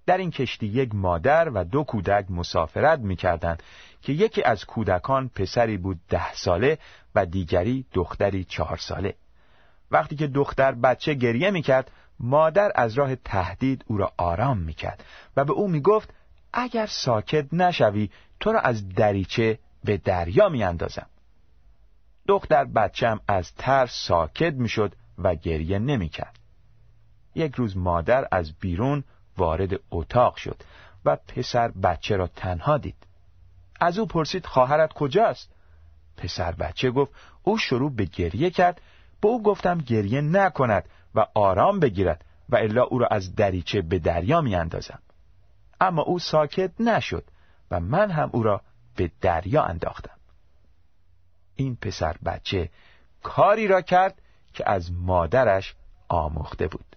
در 0.06 0.18
این 0.18 0.30
کشتی 0.30 0.66
یک 0.66 0.94
مادر 0.94 1.48
و 1.48 1.64
دو 1.64 1.84
کودک 1.84 2.30
مسافرت 2.30 2.98
می 2.98 3.16
کردند 3.16 3.62
که 4.02 4.12
یکی 4.12 4.42
از 4.42 4.64
کودکان 4.64 5.28
پسری 5.28 5.76
بود 5.76 6.00
ده 6.08 6.34
ساله 6.34 6.78
و 7.14 7.26
دیگری 7.26 7.86
دختری 7.92 8.44
چهار 8.44 8.76
ساله. 8.76 9.14
وقتی 9.92 10.16
که 10.16 10.26
دختر 10.26 10.72
بچه 10.72 11.14
گریه 11.14 11.50
می 11.50 11.62
کرد 11.62 11.90
مادر 12.20 12.72
از 12.74 12.94
راه 12.94 13.16
تهدید 13.16 13.84
او 13.86 13.96
را 13.96 14.12
آرام 14.16 14.58
می 14.58 14.74
کرد 14.74 15.04
و 15.36 15.44
به 15.44 15.52
او 15.52 15.68
می 15.68 15.80
گفت 15.80 16.14
اگر 16.52 16.86
ساکت 16.86 17.54
نشوی 17.54 18.10
تو 18.40 18.52
را 18.52 18.60
از 18.60 18.88
دریچه 18.88 19.58
به 19.84 19.96
دریا 19.96 20.48
می 20.48 20.64
اندازم. 20.64 21.06
دختر 22.28 22.64
بچم 22.64 23.20
از 23.28 23.54
ترس 23.54 24.06
ساکت 24.06 24.54
می 24.54 24.68
شد 24.68 24.94
و 25.18 25.34
گریه 25.34 25.78
نمی 25.78 26.08
کرد. 26.08 26.38
یک 27.34 27.54
روز 27.54 27.76
مادر 27.76 28.28
از 28.32 28.52
بیرون 28.52 29.04
وارد 29.36 29.80
اتاق 29.90 30.36
شد 30.36 30.62
و 31.04 31.16
پسر 31.16 31.68
بچه 31.68 32.16
را 32.16 32.26
تنها 32.26 32.78
دید. 32.78 33.06
از 33.80 33.98
او 33.98 34.06
پرسید 34.06 34.46
خواهرت 34.46 34.92
کجاست؟ 34.92 35.50
پسر 36.16 36.52
بچه 36.52 36.90
گفت 36.90 37.12
او 37.42 37.58
شروع 37.58 37.90
به 37.90 38.04
گریه 38.04 38.50
کرد 38.50 38.80
به 39.22 39.28
او 39.28 39.42
گفتم 39.42 39.78
گریه 39.78 40.20
نکند 40.20 40.88
و 41.14 41.26
آرام 41.34 41.80
بگیرد 41.80 42.24
و 42.48 42.56
الا 42.56 42.82
او 42.82 42.98
را 42.98 43.06
از 43.06 43.34
دریچه 43.34 43.82
به 43.82 43.98
دریا 43.98 44.40
می 44.40 44.54
اندازم. 44.54 44.98
اما 45.80 46.02
او 46.02 46.18
ساکت 46.18 46.80
نشد 46.80 47.24
و 47.70 47.80
من 47.80 48.10
هم 48.10 48.30
او 48.32 48.42
را 48.42 48.60
به 48.96 49.10
دریا 49.20 49.62
انداختم 49.62 50.16
این 51.54 51.76
پسر 51.76 52.16
بچه 52.24 52.70
کاری 53.22 53.68
را 53.68 53.80
کرد 53.80 54.22
که 54.52 54.70
از 54.70 54.92
مادرش 54.92 55.74
آموخته 56.08 56.68
بود 56.68 56.96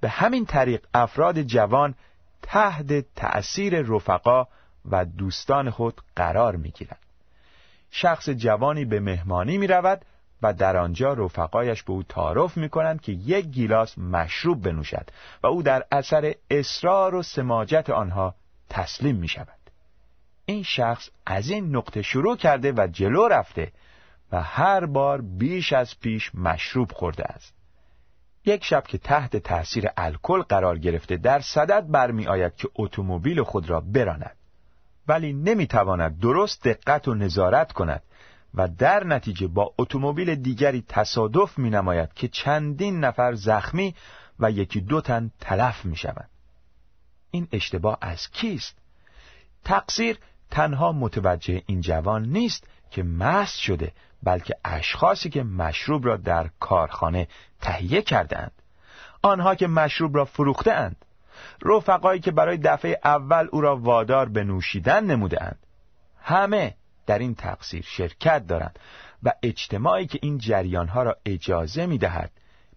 به 0.00 0.08
همین 0.08 0.46
طریق 0.46 0.86
افراد 0.94 1.42
جوان 1.42 1.94
تحت 2.42 3.14
تأثیر 3.14 3.82
رفقا 3.82 4.46
و 4.84 5.04
دوستان 5.04 5.70
خود 5.70 6.00
قرار 6.16 6.56
می 6.56 6.70
گیرند. 6.70 6.98
شخص 7.90 8.30
جوانی 8.30 8.84
به 8.84 9.00
مهمانی 9.00 9.58
می 9.58 9.66
رود 9.66 10.04
و 10.42 10.52
در 10.52 10.76
آنجا 10.76 11.12
رفقایش 11.12 11.82
به 11.82 11.92
او 11.92 12.02
تعارف 12.02 12.56
می 12.56 12.68
کنند 12.68 13.00
که 13.00 13.12
یک 13.12 13.46
گیلاس 13.46 13.98
مشروب 13.98 14.62
بنوشد 14.62 15.10
و 15.42 15.46
او 15.46 15.62
در 15.62 15.84
اثر 15.92 16.34
اصرار 16.50 17.14
و 17.14 17.22
سماجت 17.22 17.90
آنها 17.90 18.34
تسلیم 18.70 19.16
می 19.16 19.28
شود 19.28 19.58
این 20.46 20.62
شخص 20.62 21.08
از 21.26 21.50
این 21.50 21.76
نقطه 21.76 22.02
شروع 22.02 22.36
کرده 22.36 22.72
و 22.72 22.86
جلو 22.92 23.28
رفته 23.28 23.72
و 24.32 24.42
هر 24.42 24.86
بار 24.86 25.20
بیش 25.20 25.72
از 25.72 26.00
پیش 26.00 26.34
مشروب 26.34 26.92
خورده 26.92 27.24
است. 27.24 27.54
یک 28.44 28.64
شب 28.64 28.84
که 28.86 28.98
تحت 28.98 29.36
تأثیر 29.36 29.88
الکل 29.96 30.42
قرار 30.42 30.78
گرفته 30.78 31.16
در 31.16 31.40
صدد 31.40 31.90
برمی 31.90 32.26
آید 32.26 32.56
که 32.56 32.68
اتومبیل 32.74 33.42
خود 33.42 33.70
را 33.70 33.80
براند. 33.80 34.36
ولی 35.08 35.32
نمی‌تواند 35.32 36.20
درست 36.20 36.64
دقت 36.64 37.08
و 37.08 37.14
نظارت 37.14 37.72
کند 37.72 38.02
و 38.54 38.68
در 38.68 39.04
نتیجه 39.04 39.46
با 39.46 39.74
اتومبیل 39.78 40.34
دیگری 40.34 40.84
تصادف 40.88 41.58
می 41.58 41.70
نماید 41.70 42.14
که 42.14 42.28
چندین 42.28 43.00
نفر 43.00 43.34
زخمی 43.34 43.94
و 44.38 44.50
یکی 44.50 44.80
دو 44.80 45.00
تن 45.00 45.30
تلف 45.40 45.84
می 45.84 45.96
شوند. 45.96 46.30
این 47.30 47.48
اشتباه 47.52 47.98
از 48.00 48.30
کیست؟ 48.30 48.76
تقصیر 49.64 50.18
تنها 50.50 50.92
متوجه 50.92 51.62
این 51.66 51.80
جوان 51.80 52.22
نیست 52.22 52.66
که 52.90 53.02
مست 53.02 53.58
شده 53.58 53.92
بلکه 54.22 54.56
اشخاصی 54.64 55.30
که 55.30 55.42
مشروب 55.42 56.06
را 56.06 56.16
در 56.16 56.50
کارخانه 56.60 57.28
تهیه 57.60 58.02
کردند 58.02 58.52
آنها 59.22 59.54
که 59.54 59.66
مشروب 59.66 60.16
را 60.16 60.24
فروخته 60.24 60.72
اند 60.72 61.04
رفقایی 61.62 62.20
که 62.20 62.30
برای 62.30 62.56
دفعه 62.56 63.00
اول 63.04 63.48
او 63.52 63.60
را 63.60 63.76
وادار 63.76 64.28
به 64.28 64.44
نوشیدن 64.44 65.04
نموده 65.04 65.42
اند 65.42 65.58
همه 66.22 66.74
در 67.06 67.18
این 67.18 67.34
تقصیر 67.34 67.84
شرکت 67.88 68.46
دارند 68.46 68.78
و 69.22 69.32
اجتماعی 69.42 70.06
که 70.06 70.18
این 70.22 70.38
جریانها 70.38 71.02
را 71.02 71.16
اجازه 71.24 71.86
می 71.86 71.98
دهد 71.98 72.30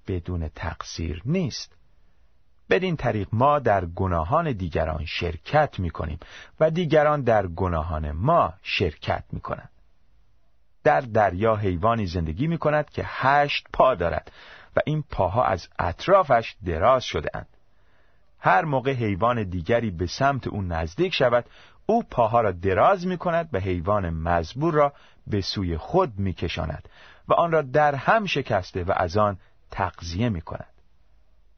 بدون 0.08 0.48
تقصیر 0.48 1.22
نیست 1.26 1.78
بدین 2.70 2.96
طریق 2.96 3.28
ما 3.32 3.60
در 3.60 3.86
گناهان 3.86 4.52
دیگران 4.52 5.06
شرکت 5.06 5.80
می 5.80 5.90
کنیم 5.90 6.20
و 6.60 6.72
دیگران 6.72 7.22
در 7.22 7.48
گناهان 7.48 8.12
ما 8.12 8.54
شرکت 8.64 9.24
می 9.32 9.40
کنند. 9.40 9.70
در 10.84 11.02
دریا 11.02 11.56
حیوانی 11.56 12.06
زندگی 12.06 12.48
می 12.48 12.58
کند 12.58 12.90
که 12.90 13.04
هشت 13.06 13.68
پا 13.74 13.96
دارد 13.96 14.32
و 14.76 14.80
این 14.86 15.04
پاها 15.12 15.44
از 15.44 15.68
اطرافش 15.80 16.56
دراز 16.66 17.04
شده 17.04 17.30
اند. 17.34 17.48
هر 18.40 18.66
موقع 18.66 18.94
حیوان 18.94 19.44
دیگری 19.44 19.92
به 19.92 20.08
سمت 20.08 20.48
او 20.48 20.62
نزدیک 20.62 21.14
شود 21.14 21.46
او 21.90 22.04
پاها 22.04 22.42
را 22.42 22.52
دراز 22.52 23.08
می 23.08 23.18
کند 23.18 23.50
و 23.54 23.60
حیوان 23.60 24.10
مزبور 24.10 24.74
را 24.74 24.94
به 25.28 25.42
سوی 25.42 25.78
خود 25.78 26.20
می 26.20 26.34
کشاند 26.34 26.90
و 27.28 27.34
آن 27.34 27.52
را 27.52 27.62
در 27.62 27.96
هم 27.96 28.26
شکسته 28.26 28.84
و 28.84 28.94
از 28.96 29.18
آن 29.18 29.38
تقضیه 29.72 30.30
می 30.30 30.42
کند. 30.42 30.74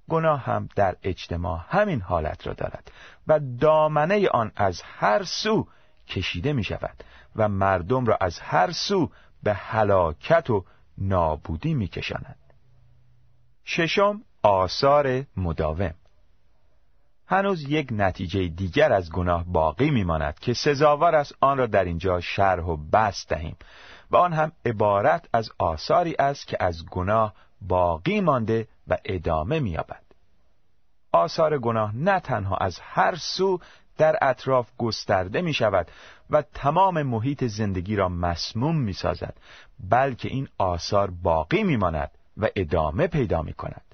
گناه 0.09 0.41
هم 0.41 0.69
در 0.75 0.95
اجتماع 1.03 1.65
همین 1.69 2.01
حالت 2.01 2.47
را 2.47 2.53
دارد 2.53 2.91
و 3.27 3.39
دامنه 3.39 4.29
آن 4.29 4.51
از 4.55 4.81
هر 4.81 5.23
سو 5.23 5.67
کشیده 6.07 6.53
می 6.53 6.63
شود 6.63 7.03
و 7.35 7.49
مردم 7.49 8.05
را 8.05 8.17
از 8.21 8.39
هر 8.39 8.71
سو 8.71 9.11
به 9.43 9.53
هلاکت 9.53 10.49
و 10.49 10.65
نابودی 10.97 11.73
می 11.73 11.87
کشاند. 11.87 12.39
ششم 13.65 14.21
آثار 14.43 15.23
مداوم 15.37 15.93
هنوز 17.31 17.63
یک 17.69 17.87
نتیجه 17.91 18.47
دیگر 18.47 18.93
از 18.93 19.11
گناه 19.11 19.45
باقی 19.47 19.89
میماند 19.89 20.39
که 20.39 20.53
سزاوار 20.53 21.15
است 21.15 21.35
آن 21.41 21.57
را 21.57 21.65
در 21.65 21.83
اینجا 21.83 22.19
شرح 22.19 22.63
و 22.63 22.77
بست 22.93 23.29
دهیم 23.29 23.55
و 24.11 24.17
آن 24.17 24.33
هم 24.33 24.51
عبارت 24.65 25.29
از 25.33 25.49
آثاری 25.57 26.15
است 26.19 26.47
که 26.47 26.57
از 26.59 26.85
گناه 26.85 27.33
باقی 27.61 28.21
مانده 28.21 28.67
و 28.87 28.97
ادامه 29.05 29.59
می‌یابد. 29.59 30.03
آثار 31.11 31.57
گناه 31.57 31.95
نه 31.95 32.19
تنها 32.19 32.55
از 32.55 32.79
هر 32.79 33.15
سو 33.15 33.59
در 33.97 34.17
اطراف 34.21 34.69
گسترده 34.77 35.41
می 35.41 35.53
شود 35.53 35.91
و 36.29 36.41
تمام 36.41 37.03
محیط 37.03 37.43
زندگی 37.43 37.95
را 37.95 38.09
مسموم 38.09 38.77
می 38.77 38.93
سازد 38.93 39.37
بلکه 39.89 40.29
این 40.29 40.47
آثار 40.57 41.11
باقی 41.11 41.63
می 41.63 41.77
ماند 41.77 42.11
و 42.37 42.47
ادامه 42.55 43.07
پیدا 43.07 43.41
می 43.41 43.53
کند 43.53 43.88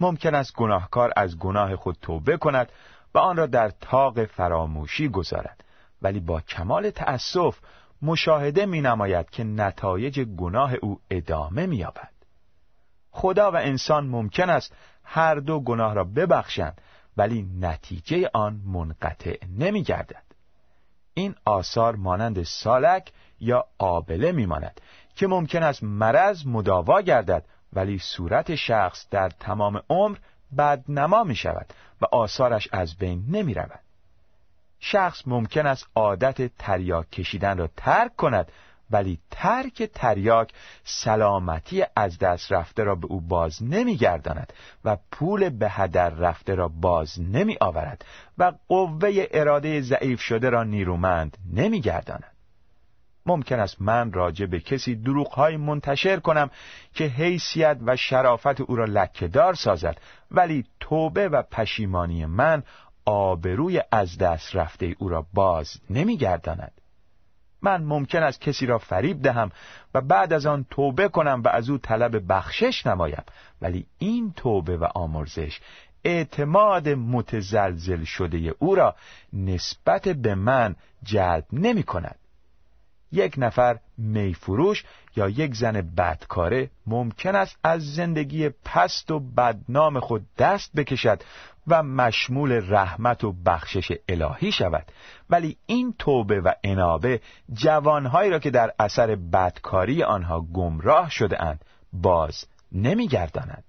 ممکن 0.00 0.34
است 0.34 0.56
گناهکار 0.56 1.12
از 1.16 1.38
گناه 1.38 1.76
خود 1.76 1.96
توبه 2.02 2.36
کند 2.36 2.72
و 3.14 3.18
آن 3.18 3.36
را 3.36 3.46
در 3.46 3.68
تاق 3.68 4.24
فراموشی 4.24 5.08
گذارد 5.08 5.64
ولی 6.02 6.20
با 6.20 6.40
کمال 6.40 6.90
تأسف 6.90 7.58
مشاهده 8.02 8.66
می 8.66 8.80
نماید 8.80 9.30
که 9.30 9.44
نتایج 9.44 10.20
گناه 10.20 10.74
او 10.74 11.00
ادامه 11.10 11.66
می 11.66 11.76
یابد. 11.76 12.10
خدا 13.10 13.50
و 13.50 13.56
انسان 13.56 14.06
ممکن 14.06 14.50
است 14.50 14.74
هر 15.04 15.34
دو 15.34 15.60
گناه 15.60 15.94
را 15.94 16.04
ببخشند 16.04 16.80
ولی 17.16 17.48
نتیجه 17.60 18.30
آن 18.34 18.60
منقطع 18.66 19.36
نمی 19.58 19.82
گردد. 19.82 20.22
این 21.14 21.34
آثار 21.44 21.96
مانند 21.96 22.42
سالک 22.42 23.12
یا 23.40 23.64
آبله 23.78 24.32
می 24.32 24.46
ماند 24.46 24.80
که 25.14 25.26
ممکن 25.26 25.62
است 25.62 25.82
مرض 25.82 26.46
مداوا 26.46 27.00
گردد 27.00 27.44
ولی 27.72 27.98
صورت 27.98 28.54
شخص 28.54 29.06
در 29.10 29.28
تمام 29.28 29.82
عمر 29.90 30.18
بدنما 30.58 31.24
می 31.24 31.36
شود 31.36 31.66
و 32.00 32.06
آثارش 32.12 32.68
از 32.72 32.96
بین 32.96 33.24
نمی 33.28 33.54
رود. 33.54 33.80
شخص 34.80 35.22
ممکن 35.26 35.66
است 35.66 35.86
عادت 35.94 36.56
تریاک 36.56 37.10
کشیدن 37.10 37.58
را 37.58 37.68
ترک 37.76 38.16
کند 38.16 38.52
ولی 38.90 39.18
ترک 39.30 39.82
تریاک 39.82 40.52
سلامتی 40.84 41.84
از 41.96 42.18
دست 42.18 42.52
رفته 42.52 42.84
را 42.84 42.94
به 42.94 43.06
او 43.06 43.20
باز 43.20 43.62
نمیگرداند 43.62 44.52
و 44.84 44.96
پول 45.12 45.48
به 45.48 45.70
هدر 45.70 46.10
رفته 46.10 46.54
را 46.54 46.68
باز 46.68 47.20
نمی 47.20 47.56
آورد 47.60 48.04
و 48.38 48.52
قوه 48.68 49.26
اراده 49.30 49.80
ضعیف 49.80 50.20
شده 50.20 50.50
را 50.50 50.64
نیرومند 50.64 51.38
نمیگرداند 51.52 52.29
ممکن 53.26 53.60
است 53.60 53.82
من 53.82 54.12
راجع 54.12 54.46
به 54.46 54.60
کسی 54.60 54.94
دروغهای 54.94 55.56
منتشر 55.56 56.20
کنم 56.20 56.50
که 56.94 57.04
حیثیت 57.04 57.78
و 57.86 57.96
شرافت 57.96 58.60
او 58.60 58.76
را 58.76 58.84
لکهدار 58.84 59.54
سازد 59.54 60.00
ولی 60.30 60.64
توبه 60.80 61.28
و 61.28 61.42
پشیمانی 61.42 62.26
من 62.26 62.62
آبروی 63.04 63.82
از 63.92 64.18
دست 64.18 64.56
رفته 64.56 64.94
او 64.98 65.08
را 65.08 65.26
باز 65.34 65.80
نمیگرداند. 65.90 66.72
من 67.62 67.82
ممکن 67.82 68.22
است 68.22 68.40
کسی 68.40 68.66
را 68.66 68.78
فریب 68.78 69.22
دهم 69.22 69.50
و 69.94 70.00
بعد 70.00 70.32
از 70.32 70.46
آن 70.46 70.66
توبه 70.70 71.08
کنم 71.08 71.42
و 71.44 71.48
از 71.48 71.70
او 71.70 71.78
طلب 71.78 72.32
بخشش 72.32 72.86
نمایم. 72.86 73.22
ولی 73.62 73.86
این 73.98 74.32
توبه 74.36 74.76
و 74.76 74.84
آمرزش 74.84 75.60
اعتماد 76.04 76.88
متزلزل 76.88 78.04
شده 78.04 78.54
او 78.58 78.74
را 78.74 78.96
نسبت 79.32 80.08
به 80.08 80.34
من 80.34 80.76
جلب 81.02 81.44
نمی 81.52 81.82
کند 81.82 82.18
یک 83.12 83.34
نفر 83.38 83.78
میفروش 83.98 84.84
یا 85.16 85.28
یک 85.28 85.54
زن 85.54 85.72
بدکاره 85.96 86.70
ممکن 86.86 87.36
است 87.36 87.58
از 87.64 87.94
زندگی 87.94 88.48
پست 88.48 89.10
و 89.10 89.20
بدنام 89.20 90.00
خود 90.00 90.26
دست 90.38 90.72
بکشد 90.76 91.22
و 91.66 91.82
مشمول 91.82 92.62
رحمت 92.68 93.24
و 93.24 93.32
بخشش 93.46 93.92
الهی 94.08 94.52
شود. 94.52 94.86
ولی 95.30 95.56
این 95.66 95.94
توبه 95.98 96.40
و 96.40 96.52
انابه 96.64 97.20
جوانهایی 97.52 98.30
را 98.30 98.38
که 98.38 98.50
در 98.50 98.72
اثر 98.78 99.16
بدکاری 99.16 100.02
آنها 100.02 100.40
گمراه 100.40 101.10
شده 101.10 101.42
اند 101.42 101.64
باز 101.92 102.44
نمیگرداند. 102.72 103.64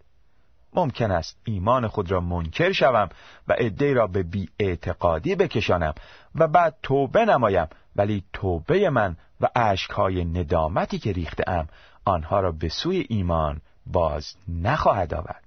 ممکن 0.73 1.11
است 1.11 1.37
ایمان 1.43 1.87
خود 1.87 2.11
را 2.11 2.19
منکر 2.21 2.71
شوم 2.71 3.09
و 3.47 3.53
عده 3.53 3.93
را 3.93 4.07
به 4.07 4.23
بی 4.23 4.49
اعتقادی 4.59 5.35
بکشانم 5.35 5.93
و 6.35 6.47
بعد 6.47 6.75
توبه 6.83 7.25
نمایم 7.25 7.67
ولی 7.95 8.23
توبه 8.33 8.89
من 8.89 9.17
و 9.41 9.47
عشقهای 9.55 10.25
ندامتی 10.25 10.99
که 10.99 11.11
ریخته 11.11 11.49
ام 11.49 11.67
آنها 12.05 12.39
را 12.39 12.51
به 12.51 12.69
سوی 12.69 13.05
ایمان 13.09 13.61
باز 13.85 14.35
نخواهد 14.47 15.13
آورد. 15.13 15.43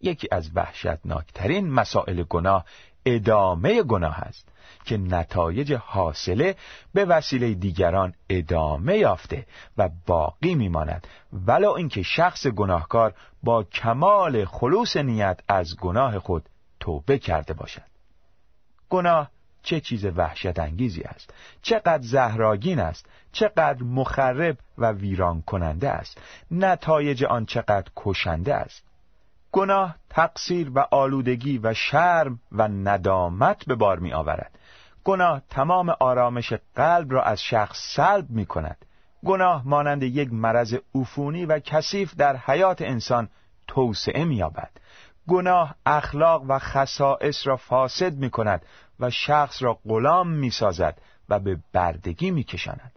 یکی 0.00 0.28
از 0.32 0.50
وحشتناکترین 0.54 1.70
مسائل 1.70 2.22
گناه 2.22 2.64
ادامه 3.06 3.82
گناه 3.82 4.18
است 4.18 4.48
که 4.84 4.96
نتایج 4.96 5.72
حاصله 5.72 6.56
به 6.94 7.04
وسیله 7.04 7.54
دیگران 7.54 8.14
ادامه 8.30 8.98
یافته 8.98 9.46
و 9.76 9.88
باقی 10.06 10.54
میماند. 10.54 11.06
ولو 11.32 11.70
اینکه 11.70 12.02
شخص 12.02 12.46
گناهکار 12.46 13.14
با 13.42 13.62
کمال 13.62 14.44
خلوص 14.44 14.96
نیت 14.96 15.40
از 15.48 15.76
گناه 15.76 16.18
خود 16.18 16.48
توبه 16.80 17.18
کرده 17.18 17.54
باشد. 17.54 17.82
گناه 18.88 19.30
چه 19.68 19.80
چیز 19.80 20.04
وحشت 20.04 20.58
انگیزی 20.58 21.02
است. 21.02 21.34
چقدر 21.62 22.02
زهراگین 22.02 22.80
است. 22.80 23.06
چقدر 23.32 23.82
مخرب 23.82 24.58
و 24.78 24.92
ویران 24.92 25.42
کننده 25.42 25.90
است. 25.90 26.20
نتایج 26.50 27.24
آن 27.24 27.46
چقدر 27.46 27.90
کشنده 27.96 28.54
است. 28.54 28.84
گناه 29.52 29.96
تقصیر 30.10 30.70
و 30.74 30.78
آلودگی 30.90 31.58
و 31.58 31.74
شرم 31.74 32.40
و 32.52 32.68
ندامت 32.68 33.64
به 33.66 33.74
بار 33.74 33.98
می 33.98 34.12
آورد 34.12 34.58
گناه 35.04 35.42
تمام 35.50 35.94
آرامش 36.00 36.52
قلب 36.74 37.12
را 37.12 37.22
از 37.22 37.42
شخص 37.42 37.94
سلب 37.96 38.30
می 38.30 38.46
کند 38.46 38.84
گناه 39.24 39.62
مانند 39.68 40.02
یک 40.02 40.32
مرض 40.32 40.74
عفونی 40.94 41.46
و 41.46 41.58
کثیف 41.58 42.14
در 42.14 42.36
حیات 42.36 42.82
انسان 42.82 43.28
توسعه 43.66 44.24
می 44.24 44.36
یابد 44.36 44.70
گناه 45.28 45.74
اخلاق 45.86 46.44
و 46.48 46.58
خصائص 46.58 47.46
را 47.46 47.56
فاسد 47.56 48.14
می 48.14 48.30
کند 48.30 48.62
و 49.00 49.10
شخص 49.10 49.62
را 49.62 49.78
غلام 49.84 50.28
می 50.28 50.50
سازد 50.50 51.00
و 51.28 51.38
به 51.38 51.58
بردگی 51.72 52.30
می 52.30 52.44
کشاند. 52.44 52.92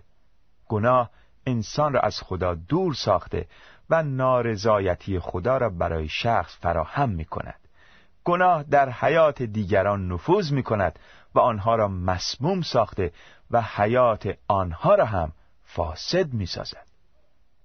گناه 0.68 1.10
انسان 1.46 1.94
را 1.94 2.00
از 2.00 2.22
خدا 2.22 2.56
دور 2.56 2.94
ساخته 2.94 3.48
و 3.90 4.04
نارضایتی 4.04 5.20
خدا 5.20 5.58
را 5.58 5.70
برای 5.70 6.08
شخص 6.10 6.58
فراهم 6.62 7.10
می 7.10 7.26
کند. 7.26 7.60
گناه 8.24 8.64
در 8.64 8.90
حیات 8.90 9.42
دیگران 9.42 10.08
نفوذ 10.12 10.52
می 10.52 10.64
کند 10.64 11.00
و 11.36 11.40
آنها 11.40 11.76
را 11.76 11.88
مسموم 11.88 12.62
ساخته 12.62 13.12
و 13.52 13.62
حیات 13.62 14.38
آنها 14.48 14.96
را 14.96 15.06
هم 15.06 15.32
فاسد 15.64 16.34
می 16.34 16.46
سازد. 16.46 16.88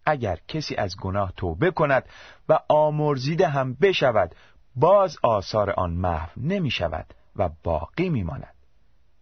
اگر 0.06 0.38
کسی 0.48 0.76
از 0.76 0.96
گناه 0.96 1.32
توبه 1.36 1.70
کند 1.70 2.04
و 2.48 2.58
آمرزیده 2.68 3.48
هم 3.48 3.74
بشود 3.74 4.34
باز 4.76 5.18
آثار 5.22 5.70
آن 5.70 5.90
محو 5.90 6.30
نمی 6.36 6.70
شود 6.70 7.06
و 7.38 7.50
باقی 7.62 8.08
می 8.08 8.22
ماند. 8.22 8.54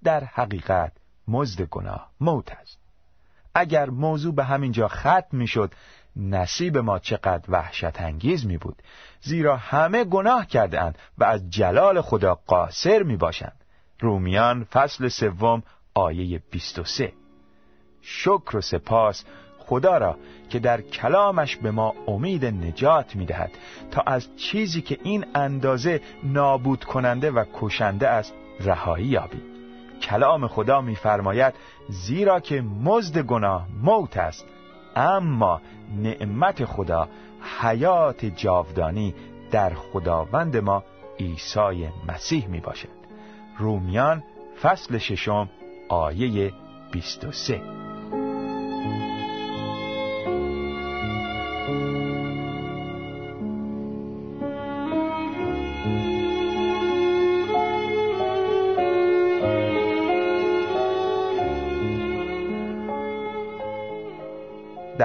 در 0.05 0.24
حقیقت 0.24 0.92
مزد 1.29 1.62
گناه 1.62 2.11
موت 2.20 2.53
است. 2.53 2.79
اگر 3.55 3.90
موضوع 3.90 4.35
به 4.35 4.44
همین 4.44 4.72
جا 4.72 4.88
ختم 4.88 5.27
می 5.33 5.46
شد 5.46 5.74
نصیب 6.16 6.79
ما 6.79 6.98
چقدر 6.98 7.44
وحشت 7.48 8.00
انگیز 8.00 8.46
می 8.46 8.59
بود 8.59 8.83
زیرا 9.20 9.57
همه 9.57 10.05
گناه 10.05 10.46
کرده 10.46 10.83
اند 10.83 10.98
و 11.18 11.24
از 11.24 11.50
جلال 11.50 12.00
خدا 12.00 12.35
قاصر 12.35 13.03
می 13.03 13.16
باشند 13.16 13.64
رومیان 14.00 14.64
فصل 14.64 15.09
سوم 15.09 15.62
آیه 15.94 16.42
23 16.50 17.12
شکر 18.00 18.57
و 18.57 18.61
سپاس 18.61 19.24
خدا 19.66 19.98
را 19.98 20.16
که 20.50 20.59
در 20.59 20.81
کلامش 20.81 21.57
به 21.57 21.70
ما 21.70 21.94
امید 22.07 22.44
نجات 22.44 23.16
می 23.16 23.27
دهد 23.27 23.50
تا 23.90 24.03
از 24.07 24.37
چیزی 24.37 24.83
که 24.83 24.98
این 25.03 25.24
اندازه 25.35 26.00
نابود 26.22 26.85
کننده 26.85 27.31
و 27.31 27.44
کشنده 27.55 28.09
است 28.09 28.35
رهایی 28.61 29.07
یابیم. 29.07 29.42
کلام 30.03 30.46
خدا 30.46 30.81
میفرماید 30.81 31.55
زیرا 31.88 32.40
که 32.40 32.61
مزد 32.61 33.18
گناه 33.18 33.68
موت 33.83 34.16
است 34.16 34.46
اما 34.96 35.61
نعمت 36.03 36.64
خدا 36.64 37.09
حیات 37.61 38.24
جاودانی 38.24 39.14
در 39.50 39.74
خداوند 39.74 40.57
ما 40.57 40.85
عیسی 41.20 41.88
مسیح 42.09 42.46
می 42.46 42.61
باشد 42.61 42.88
رومیان 43.59 44.22
فصل 44.62 44.98
ششم 44.98 45.48
آیه 45.88 46.53
23 46.92 47.84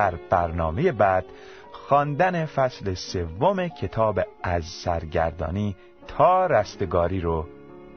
در 0.10 0.15
برنامه 0.30 0.91
بعد 0.91 1.26
خواندن 1.72 2.45
فصل 2.45 2.93
سوم 2.93 3.67
کتاب 3.67 4.19
از 4.43 4.65
سرگردانی 4.65 5.76
تا 6.08 6.45
رستگاری 6.45 7.22
رو 7.22 7.45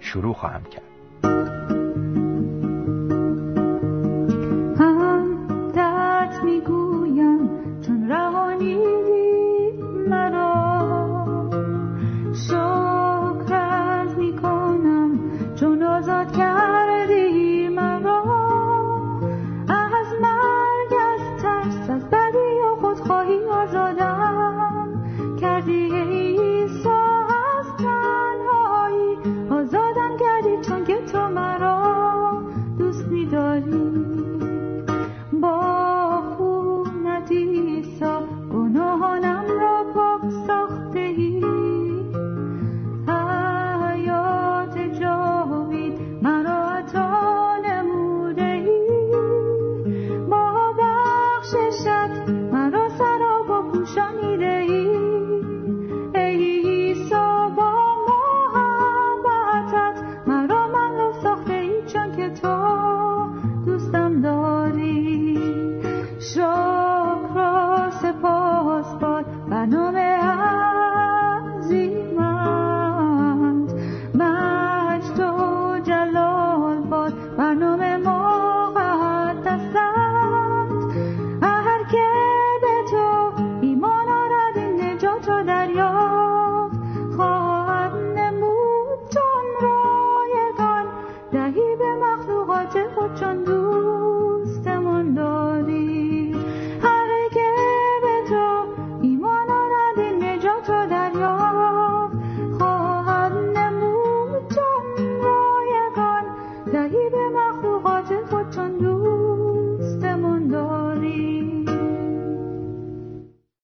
شروع 0.00 0.34
خواهم 0.34 0.64
کرد. 0.64 0.91